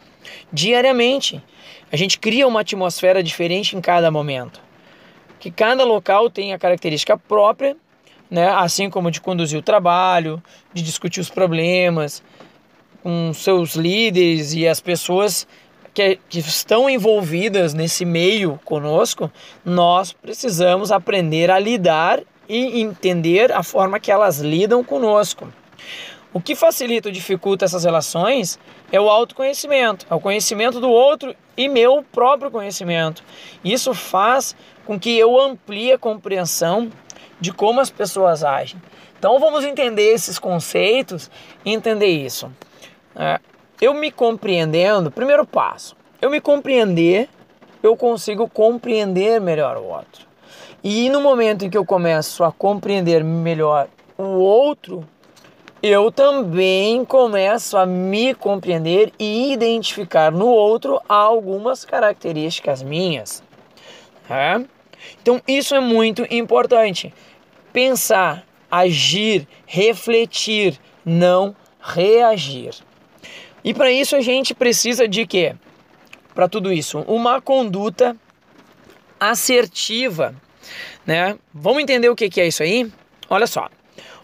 diariamente. 0.53 1.43
A 1.91 1.97
gente 1.97 2.19
cria 2.19 2.47
uma 2.47 2.61
atmosfera 2.61 3.23
diferente 3.23 3.75
em 3.75 3.81
cada 3.81 4.11
momento. 4.11 4.61
Que 5.39 5.49
cada 5.49 5.83
local 5.83 6.29
tem 6.29 6.53
a 6.53 6.59
característica 6.59 7.17
própria 7.17 7.75
né? 8.29 8.49
assim 8.49 8.89
como 8.89 9.11
de 9.11 9.21
conduzir 9.21 9.59
o 9.59 9.61
trabalho, 9.61 10.41
de 10.73 10.81
discutir 10.81 11.19
os 11.19 11.29
problemas 11.29 12.23
com 13.03 13.31
seus 13.33 13.75
líderes 13.75 14.53
e 14.53 14.67
as 14.67 14.81
pessoas 14.81 15.47
que, 15.93 16.19
que 16.29 16.39
estão 16.39 16.89
envolvidas 16.89 17.73
nesse 17.73 18.05
meio 18.05 18.59
conosco, 18.63 19.31
nós 19.65 20.13
precisamos 20.13 20.91
aprender 20.91 21.49
a 21.49 21.57
lidar 21.57 22.21
e 22.47 22.81
entender 22.81 23.51
a 23.51 23.63
forma 23.63 23.99
que 23.99 24.11
elas 24.11 24.39
lidam 24.39 24.83
conosco. 24.83 25.47
O 26.33 26.39
que 26.39 26.55
facilita 26.55 27.09
ou 27.09 27.13
dificulta 27.13 27.65
essas 27.65 27.83
relações 27.83 28.59
é 28.91 28.99
o 28.99 29.09
autoconhecimento, 29.09 30.05
é 30.09 30.13
o 30.13 30.19
conhecimento 30.19 30.79
do 30.79 30.89
outro 30.89 31.35
e 31.57 31.67
meu 31.67 32.05
próprio 32.11 32.51
conhecimento. 32.51 33.23
Isso 33.63 33.93
faz 33.93 34.55
com 34.85 34.99
que 34.99 35.17
eu 35.17 35.39
amplie 35.39 35.91
a 35.91 35.97
compreensão 35.97 36.91
de 37.39 37.51
como 37.51 37.79
as 37.79 37.89
pessoas 37.89 38.43
agem. 38.43 38.81
Então 39.17 39.39
vamos 39.39 39.63
entender 39.63 40.13
esses 40.13 40.37
conceitos 40.37 41.29
e 41.65 41.73
entender 41.73 42.07
isso. 42.07 42.51
É, 43.15 43.39
eu 43.81 43.93
me 43.93 44.11
compreendendo, 44.11 45.11
primeiro 45.11 45.45
passo, 45.45 45.95
eu 46.21 46.29
me 46.29 46.39
compreender 46.39 47.29
eu 47.81 47.95
consigo 47.95 48.49
compreender 48.49 49.39
melhor 49.39 49.77
o 49.77 49.85
outro. 49.85 50.27
E 50.83 51.09
no 51.09 51.21
momento 51.21 51.65
em 51.65 51.69
que 51.69 51.77
eu 51.77 51.85
começo 51.85 52.43
a 52.43 52.51
compreender 52.51 53.23
melhor 53.23 53.87
o 54.17 54.23
outro, 54.23 55.07
eu 55.81 56.11
também 56.11 57.05
começo 57.05 57.77
a 57.77 57.85
me 57.85 58.33
compreender 58.33 59.13
e 59.19 59.53
identificar 59.53 60.31
no 60.31 60.47
outro 60.47 60.99
algumas 61.07 61.85
características 61.85 62.81
minhas. 62.81 63.43
É? 64.29 64.61
Então, 65.21 65.41
isso 65.47 65.75
é 65.75 65.79
muito 65.79 66.25
importante. 66.29 67.13
Pensar, 67.71 68.45
agir, 68.71 69.47
refletir, 69.65 70.79
não 71.05 71.55
reagir. 71.79 72.75
E 73.63 73.73
para 73.73 73.91
isso 73.91 74.15
a 74.15 74.21
gente 74.21 74.53
precisa 74.53 75.07
de 75.07 75.25
quê? 75.25 75.55
Para 76.33 76.47
tudo 76.47 76.71
isso, 76.71 76.99
uma 77.07 77.41
conduta 77.41 78.15
assertiva, 79.19 80.35
né? 81.05 81.37
Vamos 81.53 81.81
entender 81.81 82.09
o 82.09 82.15
que 82.15 82.39
é 82.39 82.47
isso 82.47 82.61
aí? 82.61 82.91
Olha 83.29 83.47
só, 83.47 83.67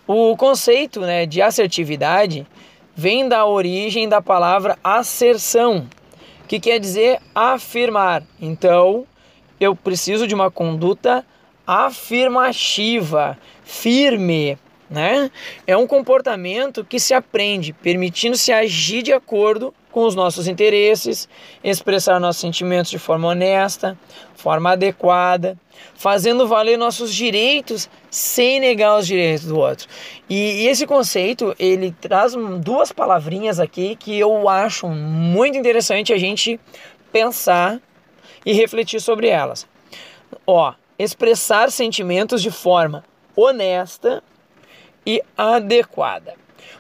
o 0.06 0.36
conceito 0.38 1.00
né, 1.02 1.26
de 1.26 1.42
assertividade 1.42 2.46
vem 2.96 3.28
da 3.28 3.46
origem 3.46 4.08
da 4.08 4.22
palavra 4.22 4.78
asserção, 4.84 5.88
que 6.48 6.60
quer 6.60 6.80
dizer 6.80 7.20
afirmar. 7.34 8.24
Então, 8.40 9.06
eu 9.64 9.76
preciso 9.76 10.28
de 10.28 10.36
uma 10.36 10.52
conduta 10.52 11.26
afirmativa, 11.66 13.38
firme, 13.64 14.58
né? 14.90 15.32
É 15.66 15.76
um 15.76 15.88
comportamento 15.88 16.84
que 16.84 17.00
se 17.00 17.14
aprende, 17.14 17.74
permitindo-se 17.74 18.52
agir 18.52 19.02
de 19.02 19.14
acordo 19.14 19.74
com 19.92 20.06
os 20.06 20.16
nossos 20.16 20.48
interesses, 20.48 21.30
expressar 21.64 22.20
nossos 22.20 22.42
sentimentos 22.42 22.90
de 22.90 22.98
forma 22.98 23.28
honesta, 23.28 23.98
forma 24.36 24.72
adequada, 24.72 25.58
fazendo 25.96 26.48
valer 26.48 26.78
nossos 26.78 27.14
direitos 27.14 27.90
sem 28.10 28.60
negar 28.60 28.98
os 28.98 29.08
direitos 29.08 29.46
do 29.46 29.58
outro. 29.58 29.88
E, 30.30 30.64
e 30.64 30.68
esse 30.68 30.86
conceito, 30.86 31.56
ele 31.60 31.96
traz 32.02 32.34
duas 32.60 32.92
palavrinhas 32.92 33.60
aqui 33.60 33.96
que 33.96 34.18
eu 34.18 34.50
acho 34.50 34.88
muito 34.88 35.58
interessante 35.58 36.12
a 36.12 36.18
gente 36.18 36.60
pensar 37.12 37.80
e 38.46 38.54
refletir 38.54 39.00
sobre 39.00 39.28
elas. 39.28 39.68
Ó, 40.46 40.74
expressar 40.98 41.72
sentimentos 41.72 42.42
de 42.42 42.52
forma 42.52 43.04
honesta 43.36 44.24
e 45.06 45.22
adequada. 45.38 46.36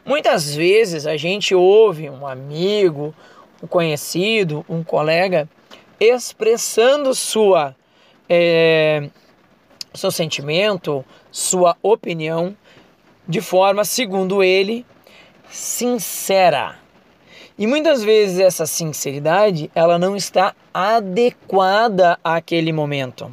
Muitas 0.06 0.56
vezes 0.56 1.06
a 1.06 1.17
gente 1.17 1.56
ouve 1.56 2.10
um 2.10 2.28
amigo, 2.28 3.13
um 3.62 3.67
conhecido, 3.67 4.65
um 4.69 4.84
colega 4.84 5.47
expressando 5.99 7.13
sua 7.13 7.76
é, 8.28 9.10
seu 9.93 10.12
sentimento, 10.12 11.06
sua 11.32 11.78
opinião 11.82 12.56
de 13.28 13.41
forma, 13.41 13.86
segundo 13.86 14.43
ele, 14.43 14.86
sincera. 15.49 16.83
E 17.58 17.68
muitas 17.68 18.04
vezes 18.04 18.39
essa 18.39 18.66
sinceridade 18.66 19.70
ela 19.76 20.00
não 20.00 20.16
está 20.16 20.56
adequada 20.74 22.18
àquele 22.24 22.74
momento. 22.74 23.32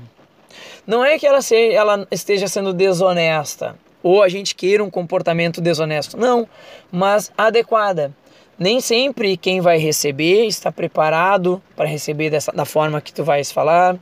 Não 0.86 1.04
é 1.04 1.18
que 1.18 1.26
ela, 1.26 1.40
se, 1.40 1.72
ela 1.72 2.06
esteja 2.10 2.46
sendo 2.46 2.72
desonesta, 2.72 3.76
ou 4.02 4.22
a 4.22 4.28
gente 4.28 4.54
queira 4.54 4.84
um 4.84 4.90
comportamento 4.90 5.60
desonesto. 5.60 6.16
Não, 6.16 6.48
mas 6.90 7.32
adequada. 7.36 8.12
Nem 8.58 8.80
sempre 8.80 9.38
quem 9.38 9.60
vai 9.60 9.78
receber 9.78 10.44
está 10.44 10.70
preparado 10.70 11.62
para 11.74 11.88
receber 11.88 12.28
dessa, 12.28 12.52
da 12.52 12.66
forma 12.66 13.00
que 13.00 13.12
tu 13.12 13.24
vais 13.24 13.50
falar. 13.50 13.96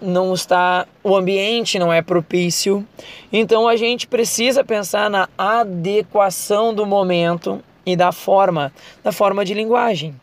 Não 0.00 0.34
está, 0.34 0.86
o 1.02 1.16
ambiente 1.16 1.78
não 1.78 1.90
é 1.92 2.02
propício. 2.02 2.86
Então 3.32 3.66
a 3.66 3.76
gente 3.76 4.06
precisa 4.06 4.62
pensar 4.62 5.08
na 5.08 5.26
adequação 5.38 6.74
do 6.74 6.84
momento 6.84 7.62
e 7.88 7.96
da 7.96 8.12
forma, 8.12 8.70
da 9.02 9.10
forma 9.10 9.46
de 9.46 9.54
linguagem. 9.54 10.14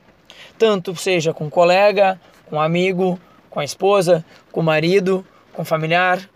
Tanto 0.55 0.95
seja 0.95 1.33
com 1.33 1.49
colega, 1.49 2.21
com 2.45 2.61
amigo, 2.61 3.19
com 3.49 3.59
a 3.59 3.65
esposa, 3.65 4.23
com 4.51 4.59
o 4.59 4.63
marido, 4.63 5.25
com 5.51 5.65
familiar, 5.65 6.29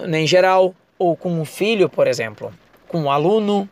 em 0.00 0.26
geral, 0.26 0.74
ou 0.98 1.16
com 1.16 1.30
um 1.30 1.44
filho, 1.44 1.88
por 1.88 2.08
exemplo, 2.08 2.52
com 2.88 3.02
um 3.02 3.10
aluno, 3.10 3.68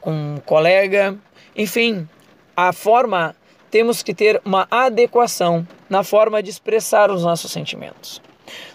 com 0.00 0.10
um 0.10 0.38
colega, 0.44 1.16
enfim, 1.56 2.08
a 2.56 2.72
forma 2.72 3.36
temos 3.70 4.02
que 4.02 4.12
ter 4.12 4.42
uma 4.44 4.66
adequação 4.68 5.66
na 5.88 6.02
forma 6.02 6.42
de 6.42 6.50
expressar 6.50 7.08
os 7.08 7.22
nossos 7.22 7.52
sentimentos. 7.52 8.20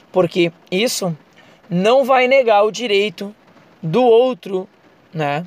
Porque 0.10 0.54
isso 0.72 1.16
não 1.70 2.06
vai 2.06 2.28
negar 2.28 2.64
o 2.64 2.72
direito 2.72 3.36
do 3.84 4.04
outro, 4.04 4.70
né? 5.14 5.46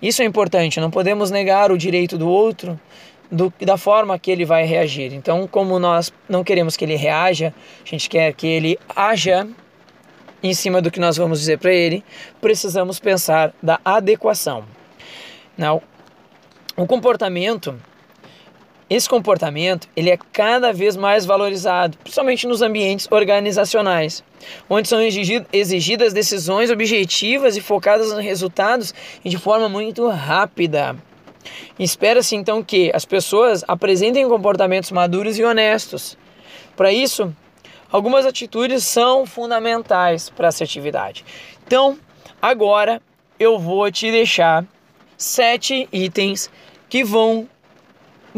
Isso 0.00 0.22
é 0.22 0.24
importante, 0.24 0.80
não 0.80 0.90
podemos 0.90 1.30
negar 1.30 1.72
o 1.72 1.78
direito 1.78 2.16
do 2.16 2.28
outro 2.28 2.78
do, 3.30 3.52
da 3.60 3.76
forma 3.76 4.18
que 4.18 4.30
ele 4.30 4.44
vai 4.44 4.64
reagir. 4.64 5.12
Então, 5.12 5.46
como 5.46 5.78
nós 5.78 6.12
não 6.28 6.42
queremos 6.42 6.76
que 6.76 6.84
ele 6.84 6.96
reaja, 6.96 7.52
a 7.84 7.88
gente 7.88 8.08
quer 8.08 8.32
que 8.32 8.46
ele 8.46 8.78
haja 8.94 9.46
em 10.42 10.54
cima 10.54 10.80
do 10.80 10.90
que 10.90 11.00
nós 11.00 11.16
vamos 11.16 11.40
dizer 11.40 11.58
para 11.58 11.72
ele, 11.72 12.04
precisamos 12.40 12.98
pensar 13.00 13.52
da 13.62 13.80
adequação. 13.84 14.64
Não, 15.56 15.82
o 16.76 16.86
comportamento, 16.86 17.74
esse 18.88 19.08
comportamento, 19.08 19.88
ele 19.96 20.10
é 20.10 20.18
cada 20.32 20.72
vez 20.72 20.96
mais 20.96 21.26
valorizado, 21.26 21.98
principalmente 21.98 22.46
nos 22.46 22.62
ambientes 22.62 23.06
organizacionais, 23.10 24.24
onde 24.68 24.88
são 24.88 25.00
exigidas 25.00 26.12
decisões 26.12 26.70
objetivas 26.70 27.56
e 27.56 27.60
focadas 27.60 28.12
nos 28.12 28.24
resultados 28.24 28.94
e 29.24 29.28
de 29.28 29.36
forma 29.36 29.68
muito 29.68 30.08
rápida. 30.08 30.96
Espera-se 31.78 32.34
então 32.34 32.62
que 32.62 32.90
as 32.94 33.04
pessoas 33.04 33.64
apresentem 33.68 34.28
comportamentos 34.28 34.90
maduros 34.90 35.38
e 35.38 35.44
honestos. 35.44 36.16
Para 36.76 36.92
isso, 36.92 37.34
Algumas 37.90 38.26
atitudes 38.26 38.84
são 38.84 39.24
fundamentais 39.24 40.28
para 40.28 40.48
a 40.48 40.50
assertividade. 40.50 41.24
Então, 41.66 41.98
agora 42.40 43.00
eu 43.40 43.58
vou 43.58 43.90
te 43.90 44.10
deixar 44.10 44.66
sete 45.16 45.88
itens 45.90 46.50
que 46.86 47.02
vão 47.02 47.48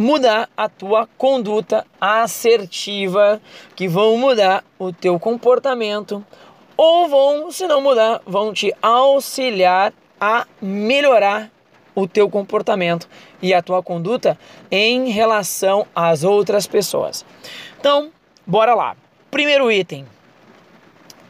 mudar 0.01 0.49
a 0.57 0.67
tua 0.67 1.07
conduta 1.19 1.87
assertiva, 2.01 3.39
que 3.77 3.87
vão 3.87 4.17
mudar 4.17 4.65
o 4.79 4.95
teu 4.95 5.21
comportamento 5.21 6.25
ou 6.75 7.07
vão, 7.07 7.53
se 7.53 7.67
não 7.67 7.83
mudar, 7.83 8.23
vão 8.25 8.51
te 8.51 8.75
auxiliar 8.81 9.93
a 10.19 10.47
melhorar 10.63 11.51
o 11.95 12.09
teu 12.09 12.31
comportamento 12.31 13.07
e 13.43 13.53
a 13.53 13.61
tua 13.61 13.83
conduta 13.83 14.39
em 14.71 15.11
relação 15.11 15.87
às 15.95 16.25
outras 16.25 16.67
pessoas. 16.67 17.23
Então, 17.79 18.11
bora 18.47 18.75
lá. 18.75 18.97
Primeiro 19.31 19.71
item. 19.71 20.07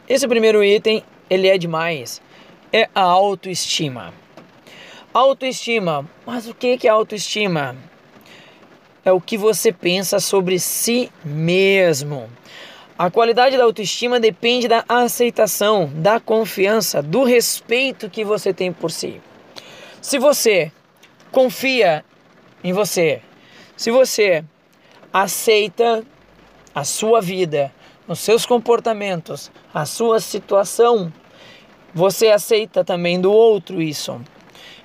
Esse 0.07 0.25
primeiro 0.29 0.63
item, 0.63 1.03
ele 1.29 1.49
é 1.49 1.57
demais. 1.57 2.21
É 2.71 2.87
a 2.95 3.01
autoestima. 3.01 4.13
Autoestima. 5.13 6.09
Mas 6.25 6.47
o 6.47 6.53
que 6.53 6.79
é 6.87 6.89
autoestima? 6.89 7.90
É 9.03 9.11
o 9.11 9.19
que 9.19 9.37
você 9.37 9.71
pensa 9.71 10.19
sobre 10.19 10.59
si 10.59 11.11
mesmo. 11.23 12.29
A 12.97 13.09
qualidade 13.09 13.57
da 13.57 13.63
autoestima 13.63 14.19
depende 14.19 14.67
da 14.67 14.85
aceitação, 14.87 15.89
da 15.95 16.19
confiança, 16.19 17.01
do 17.01 17.23
respeito 17.23 18.09
que 18.09 18.23
você 18.23 18.53
tem 18.53 18.71
por 18.71 18.91
si. 18.91 19.19
Se 19.99 20.19
você 20.19 20.71
confia 21.31 22.05
em 22.63 22.73
você, 22.73 23.21
se 23.75 23.89
você 23.89 24.43
aceita 25.11 26.05
a 26.75 26.83
sua 26.83 27.19
vida, 27.19 27.73
os 28.07 28.19
seus 28.19 28.45
comportamentos, 28.45 29.51
a 29.73 29.85
sua 29.85 30.19
situação, 30.19 31.11
você 31.93 32.27
aceita 32.27 32.83
também 32.83 33.19
do 33.19 33.31
outro 33.31 33.81
isso. 33.81 34.21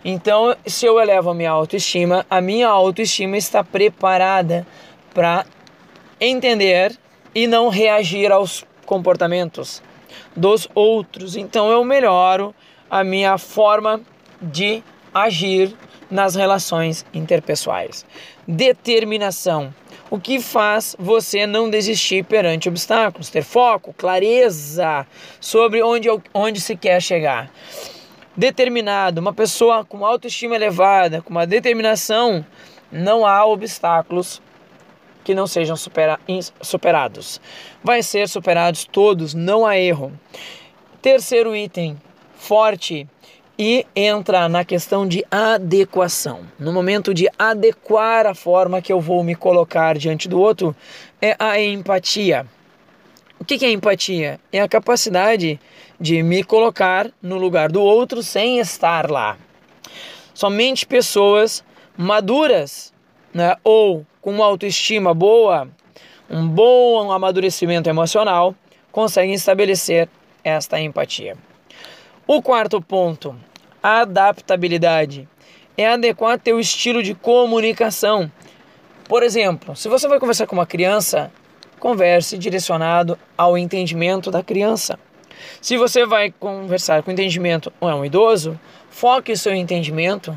Então, 0.04 0.56
se 0.66 0.87
eu 0.87 1.00
elevo 1.00 1.30
a 1.30 1.35
minha 1.35 1.50
autoestima, 1.50 2.24
a 2.30 2.40
minha 2.40 2.68
autoestima 2.68 3.37
está 3.37 3.64
preparada 3.64 4.66
para 5.12 5.44
entender 6.20 6.96
e 7.35 7.46
não 7.46 7.68
reagir 7.68 8.30
aos 8.30 8.64
comportamentos 8.85 9.82
dos 10.35 10.68
outros. 10.74 11.37
Então, 11.37 11.70
eu 11.70 11.85
melhoro 11.85 12.54
a 12.90 13.02
minha 13.02 13.37
forma 13.37 14.00
de 14.40 14.82
agir 15.12 15.74
nas 16.11 16.35
relações 16.35 17.04
interpessoais. 17.12 18.06
Determinação 18.46 19.74
o 20.11 20.18
que 20.18 20.40
faz 20.40 20.94
você 20.98 21.46
não 21.46 21.68
desistir 21.68 22.24
perante 22.24 22.68
obstáculos, 22.68 23.28
ter 23.28 23.42
foco, 23.42 23.92
clareza 23.92 25.06
sobre 25.40 25.82
onde, 25.82 26.09
onde 26.32 26.61
se 26.61 26.76
quer 26.76 27.02
chegar. 27.02 27.50
Determinado, 28.37 29.18
uma 29.18 29.33
pessoa 29.33 29.83
com 29.83 30.05
autoestima 30.05 30.55
elevada, 30.55 31.22
com 31.22 31.31
uma 31.31 31.46
determinação, 31.46 32.44
não 32.92 33.27
há 33.27 33.46
obstáculos 33.46 34.42
que 35.25 35.35
não 35.35 35.46
sejam 35.46 35.75
supera, 35.75 36.20
superados. 36.61 37.40
Vai 37.83 38.03
ser 38.03 38.29
superados 38.29 38.85
todos, 38.85 39.33
não 39.33 39.64
há 39.64 39.79
erro. 39.79 40.12
Terceiro 41.01 41.57
item, 41.57 41.96
forte 42.35 43.09
e 43.59 43.87
entra 43.96 44.51
na 44.51 44.66
questão 44.66 45.09
de 45.09 45.25
adequação. 45.31 46.40
No 46.59 46.75
momento 46.75 47.14
de 47.14 47.31
adequar 47.38 48.27
a 48.27 48.35
forma 48.35 48.83
que 48.83 48.92
eu 48.92 49.01
vou 49.01 49.25
me 49.25 49.35
colocar 49.35 49.96
diante 49.96 50.29
do 50.29 50.38
outro, 50.38 50.77
é 51.22 51.35
a 51.38 51.59
empatia. 51.59 52.46
O 53.38 53.44
que 53.44 53.64
é 53.64 53.70
empatia? 53.70 54.40
É 54.51 54.61
a 54.61 54.68
capacidade 54.68 55.61
de 56.01 56.22
me 56.22 56.42
colocar 56.42 57.11
no 57.20 57.37
lugar 57.37 57.70
do 57.70 57.83
outro 57.83 58.22
sem 58.22 58.59
estar 58.59 59.11
lá. 59.11 59.37
Somente 60.33 60.87
pessoas 60.87 61.62
maduras 61.96 62.92
né, 63.33 63.55
ou 63.62 64.07
com 64.20 64.33
uma 64.33 64.46
autoestima 64.46 65.12
boa, 65.12 65.68
um 66.29 66.49
bom 66.49 67.12
amadurecimento 67.12 67.88
emocional, 67.88 68.55
conseguem 68.90 69.35
estabelecer 69.35 70.09
esta 70.42 70.81
empatia. 70.81 71.37
O 72.27 72.42
quarto 72.42 72.81
ponto, 72.81 73.37
adaptabilidade, 73.83 75.29
é 75.77 75.87
adequar 75.87 76.40
teu 76.40 76.59
estilo 76.59 77.03
de 77.03 77.14
comunicação. 77.14 78.31
Por 79.09 79.22
exemplo, 79.22 79.77
se 79.77 79.88
você 79.88 80.09
vai 80.09 80.18
conversar 80.18 80.46
com 80.46 80.57
uma 80.57 80.66
criança, 80.66 81.31
converse 81.78 82.38
direcionado 82.38 83.18
ao 83.36 83.56
entendimento 83.56 84.30
da 84.30 84.42
criança. 84.42 84.98
Se 85.60 85.76
você 85.76 86.06
vai 86.06 86.30
conversar 86.30 87.02
com 87.02 87.10
entendimento 87.10 87.70
com 87.78 87.86
um 87.86 88.04
idoso, 88.04 88.58
foque 88.90 89.36
seu 89.36 89.54
entendimento 89.54 90.36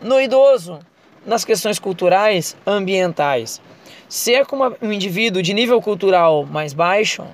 no 0.00 0.20
idoso, 0.20 0.78
nas 1.24 1.44
questões 1.44 1.78
culturais, 1.78 2.56
ambientais. 2.66 3.60
Se 4.08 4.34
é 4.34 4.44
com 4.44 4.56
um 4.80 4.92
indivíduo 4.92 5.42
de 5.42 5.52
nível 5.52 5.80
cultural 5.80 6.44
mais 6.44 6.72
baixo, 6.72 7.24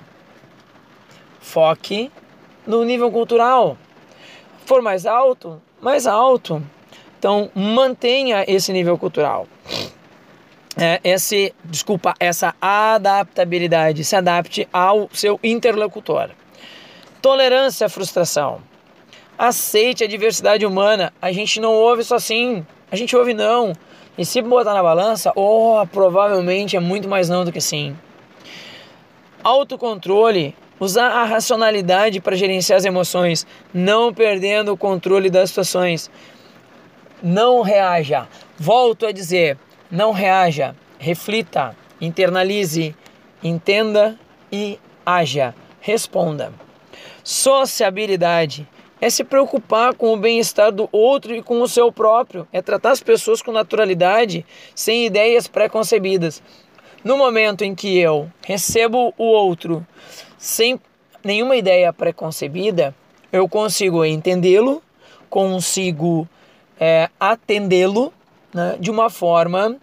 foque 1.39 2.11
no 2.65 2.83
nível 2.83 3.11
cultural. 3.11 3.77
For 4.65 4.81
mais 4.81 5.05
alto, 5.05 5.61
mais 5.79 6.05
alto. 6.07 6.61
Então 7.19 7.49
mantenha 7.55 8.43
esse 8.47 8.73
nível 8.73 8.97
cultural. 8.97 9.47
É, 10.77 10.99
esse, 11.03 11.53
desculpa, 11.63 12.13
essa 12.19 12.53
adaptabilidade, 12.59 14.03
se 14.03 14.15
adapte 14.15 14.67
ao 14.73 15.09
seu 15.13 15.39
interlocutor. 15.43 16.31
Tolerância 17.21 17.87
à 17.87 17.89
frustração. 17.89 18.61
Aceite 19.37 20.03
a 20.03 20.07
diversidade 20.07 20.65
humana. 20.65 21.13
A 21.21 21.31
gente 21.31 21.59
não 21.59 21.73
ouve 21.73 22.03
só 22.03 22.15
assim, 22.15 22.65
a 22.91 22.95
gente 22.95 23.15
ouve 23.15 23.33
não. 23.33 23.73
E 24.17 24.25
se 24.25 24.41
botar 24.41 24.73
na 24.73 24.83
balança, 24.83 25.31
oh, 25.35 25.85
provavelmente 25.91 26.75
é 26.75 26.79
muito 26.79 27.07
mais 27.07 27.29
não 27.29 27.45
do 27.45 27.51
que 27.51 27.61
sim. 27.61 27.95
Autocontrole 29.43 30.55
Usar 30.77 31.07
a 31.07 31.23
racionalidade 31.23 32.19
para 32.19 32.35
gerenciar 32.35 32.77
as 32.77 32.83
emoções, 32.83 33.47
não 33.73 34.13
perdendo 34.13 34.73
o 34.73 34.77
controle 34.77 35.29
das 35.29 35.49
situações. 35.49 36.11
Não 37.23 37.61
reaja. 37.61 38.27
Volto 38.57 39.05
a 39.05 39.13
dizer, 39.13 39.57
não 39.89 40.11
reaja. 40.11 40.75
Reflita, 40.97 41.75
internalize, 41.99 42.95
entenda 43.43 44.17
e 44.51 44.79
haja. 45.05 45.53
Responda. 45.79 46.51
Sociabilidade 47.23 48.67
é 48.99 49.09
se 49.09 49.23
preocupar 49.23 49.93
com 49.93 50.13
o 50.13 50.17
bem-estar 50.17 50.71
do 50.71 50.89
outro 50.91 51.35
e 51.35 51.43
com 51.43 51.61
o 51.61 51.67
seu 51.67 51.91
próprio, 51.91 52.47
é 52.51 52.61
tratar 52.61 52.91
as 52.91 53.01
pessoas 53.01 53.41
com 53.41 53.51
naturalidade, 53.51 54.45
sem 54.73 55.05
ideias 55.05 55.47
pré-concebidas. 55.47 56.41
No 57.03 57.17
momento 57.17 57.63
em 57.63 57.75
que 57.75 57.97
eu 57.97 58.31
recebo 58.43 59.13
o 59.17 59.25
outro 59.25 59.85
sem 60.37 60.79
nenhuma 61.23 61.55
ideia 61.55 61.93
preconcebida, 61.93 62.95
eu 63.31 63.47
consigo 63.47 64.03
entendê-lo, 64.05 64.81
consigo 65.29 66.27
é, 66.79 67.09
atendê-lo 67.19 68.13
né, 68.55 68.77
de 68.79 68.89
uma 68.89 69.09
forma 69.09 69.75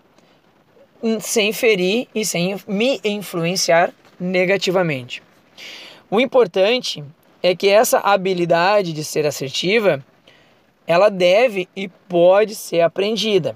hum, 1.03 1.21
sem 1.21 1.53
ferir 1.53 2.09
e 2.15 2.25
sem 2.25 2.57
me 2.67 2.99
influenciar 3.05 3.93
negativamente. 4.19 5.23
O 6.11 6.19
importante 6.19 7.05
é 7.43 7.55
que 7.55 7.69
essa 7.69 7.99
habilidade 7.99 8.95
de 8.95 9.05
ser 9.05 9.27
assertiva, 9.27 10.03
ela 10.87 11.11
deve 11.11 11.69
e 11.77 11.87
pode 11.87 12.55
ser 12.55 12.81
aprendida. 12.81 13.55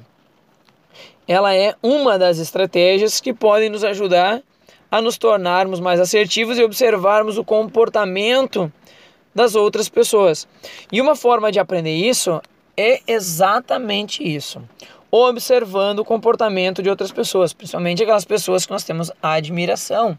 Ela 1.26 1.54
é 1.54 1.74
uma 1.82 2.18
das 2.18 2.38
estratégias 2.38 3.18
que 3.18 3.32
podem 3.32 3.70
nos 3.70 3.84
ajudar 3.84 4.42
a 4.90 5.00
nos 5.00 5.16
tornarmos 5.16 5.80
mais 5.80 5.98
assertivos 5.98 6.58
e 6.58 6.62
observarmos 6.62 7.38
o 7.38 7.44
comportamento 7.44 8.70
das 9.34 9.54
outras 9.54 9.88
pessoas. 9.88 10.46
E 10.92 11.00
uma 11.00 11.16
forma 11.16 11.50
de 11.50 11.58
aprender 11.58 11.94
isso 11.94 12.40
é 12.76 13.00
exatamente 13.06 14.22
isso. 14.22 14.62
Observando 15.10 16.00
o 16.00 16.04
comportamento 16.04 16.82
de 16.82 16.90
outras 16.90 17.12
pessoas, 17.12 17.52
principalmente 17.52 18.02
aquelas 18.02 18.24
pessoas 18.24 18.66
que 18.66 18.72
nós 18.72 18.84
temos 18.84 19.10
admiração. 19.22 20.18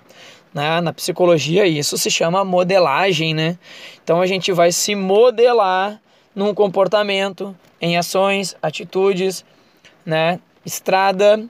Né? 0.53 0.81
Na 0.81 0.93
psicologia, 0.93 1.65
isso 1.65 1.97
se 1.97 2.09
chama 2.09 2.43
modelagem, 2.45 3.33
né? 3.33 3.57
Então 4.03 4.21
a 4.21 4.25
gente 4.25 4.51
vai 4.51 4.71
se 4.71 4.95
modelar 4.95 6.01
num 6.33 6.53
comportamento, 6.53 7.55
em 7.81 7.97
ações, 7.97 8.55
atitudes, 8.61 9.43
né? 10.05 10.39
Estrada 10.65 11.43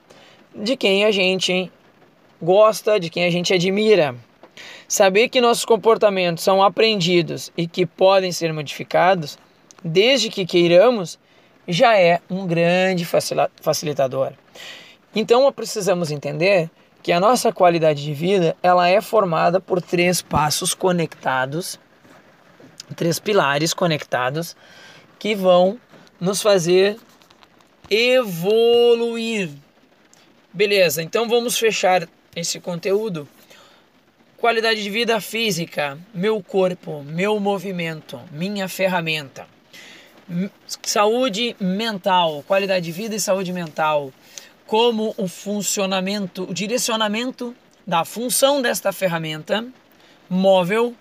de 0.56 0.76
quem 0.76 1.06
a 1.06 1.12
gente 1.12 1.72
gosta, 2.42 3.00
de 3.00 3.10
quem 3.10 3.26
a 3.26 3.30
gente 3.30 3.54
admira. 3.54 4.16
Saber 4.88 5.30
que 5.30 5.42
nossos 5.42 5.66
comportamentos 5.66 6.44
são 6.44 6.64
aprendidos 6.64 7.52
e 7.56 7.68
que 7.68 7.86
podem 7.86 8.32
ser 8.32 8.52
modificados, 8.54 9.38
desde 9.84 10.30
que 10.30 10.46
queiramos, 10.46 11.20
já 11.68 11.98
é 11.98 12.22
um 12.30 12.48
grande 12.48 13.06
facilitador. 13.62 14.34
Então 15.16 15.52
precisamos 15.52 16.12
entender 16.12 16.70
que 17.04 17.12
a 17.12 17.20
nossa 17.20 17.52
qualidade 17.52 18.04
de 18.04 18.14
vida 18.14 18.56
ela 18.62 18.88
é 18.88 19.02
formada 19.02 19.60
por 19.60 19.82
três 19.82 20.22
passos 20.22 20.74
conectados, 20.74 21.80
três 22.96 23.20
pilares 23.20 23.74
conectados 23.74 24.56
que 25.20 25.36
vão 25.36 25.80
nos 26.20 26.42
fazer 26.42 26.98
evoluir. 27.90 29.50
Beleza, 30.54 31.02
então 31.02 31.28
vamos 31.28 31.58
fechar 31.58 32.08
esse 32.36 32.60
conteúdo. 32.60 33.28
Qualidade 34.38 34.84
de 34.84 34.90
vida 34.90 35.20
física, 35.20 35.98
meu 36.14 36.44
corpo, 36.44 37.04
meu 37.04 37.40
movimento, 37.40 38.20
minha 38.32 38.68
ferramenta. 38.68 39.48
Saúde 40.84 41.56
mental, 41.60 42.44
qualidade 42.48 42.86
de 42.86 42.92
vida 42.92 43.16
e 43.16 43.20
saúde 43.20 43.54
mental. 43.54 44.12
Como 44.66 45.14
o 45.18 45.28
funcionamento, 45.28 46.44
o 46.44 46.54
direcionamento 46.54 47.56
da 47.86 48.04
função 48.04 48.62
desta 48.62 48.92
ferramenta 48.92 49.66
móvel 50.30 50.94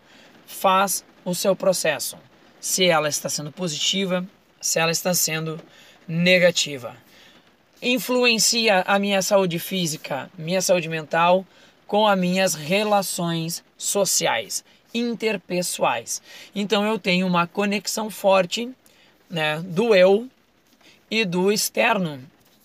faz 0.47 1.05
o 1.25 1.35
seu 1.35 1.57
processo. 1.57 2.17
Se 2.61 2.85
ela 2.85 3.09
está 3.09 3.29
sendo 3.29 3.51
positiva, 3.51 4.25
se 4.61 4.79
ela 4.79 4.93
está 4.93 5.13
sendo 5.13 5.61
negativa 6.07 6.97
influencia 7.81 8.83
a 8.83 8.99
minha 8.99 9.21
saúde 9.23 9.59
física, 9.59 10.31
minha 10.37 10.63
saúde 10.63 10.89
mental 10.89 11.47
com 11.87 12.07
as 12.07 12.19
minhas 12.19 12.55
relações 12.55 13.63
sociais, 13.77 14.65
interpessoais. 14.93 16.21
Então 16.55 16.85
eu 16.85 16.99
tenho 16.99 17.27
uma 17.27 17.47
conexão 17.47 18.11
forte 18.11 18.69
né, 19.29 19.61
do 19.65 19.95
eu 19.95 20.29
e 21.11 21.25
do 21.25 21.53
externo 21.53 22.21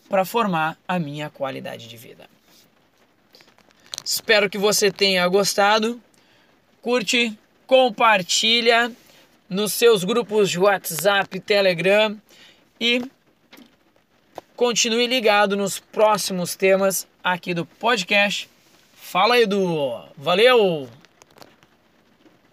para 0.10 0.26
formar 0.26 0.78
a 0.88 1.00
minha 1.00 1.30
qualidade 1.30 1.88
de 1.88 1.98
vida. 1.98 2.30
Espero 4.04 4.50
que 4.50 4.58
você 4.58 4.92
tenha 4.92 5.28
gostado. 5.28 6.02
Curte, 6.82 7.38
compartilha 7.68 8.92
nos 9.50 9.74
seus 9.74 10.04
grupos 10.04 10.50
de 10.50 10.60
WhatsApp, 10.60 11.40
Telegram 11.40 12.18
e 12.80 13.04
Continue 14.62 15.08
ligado 15.08 15.58
nos 15.58 15.80
próximos 15.80 16.56
temas 16.56 17.08
aqui 17.24 17.52
do 17.52 17.66
podcast. 17.66 18.48
Fala, 18.94 19.40
Edu! 19.40 20.04
Valeu! 20.16 20.88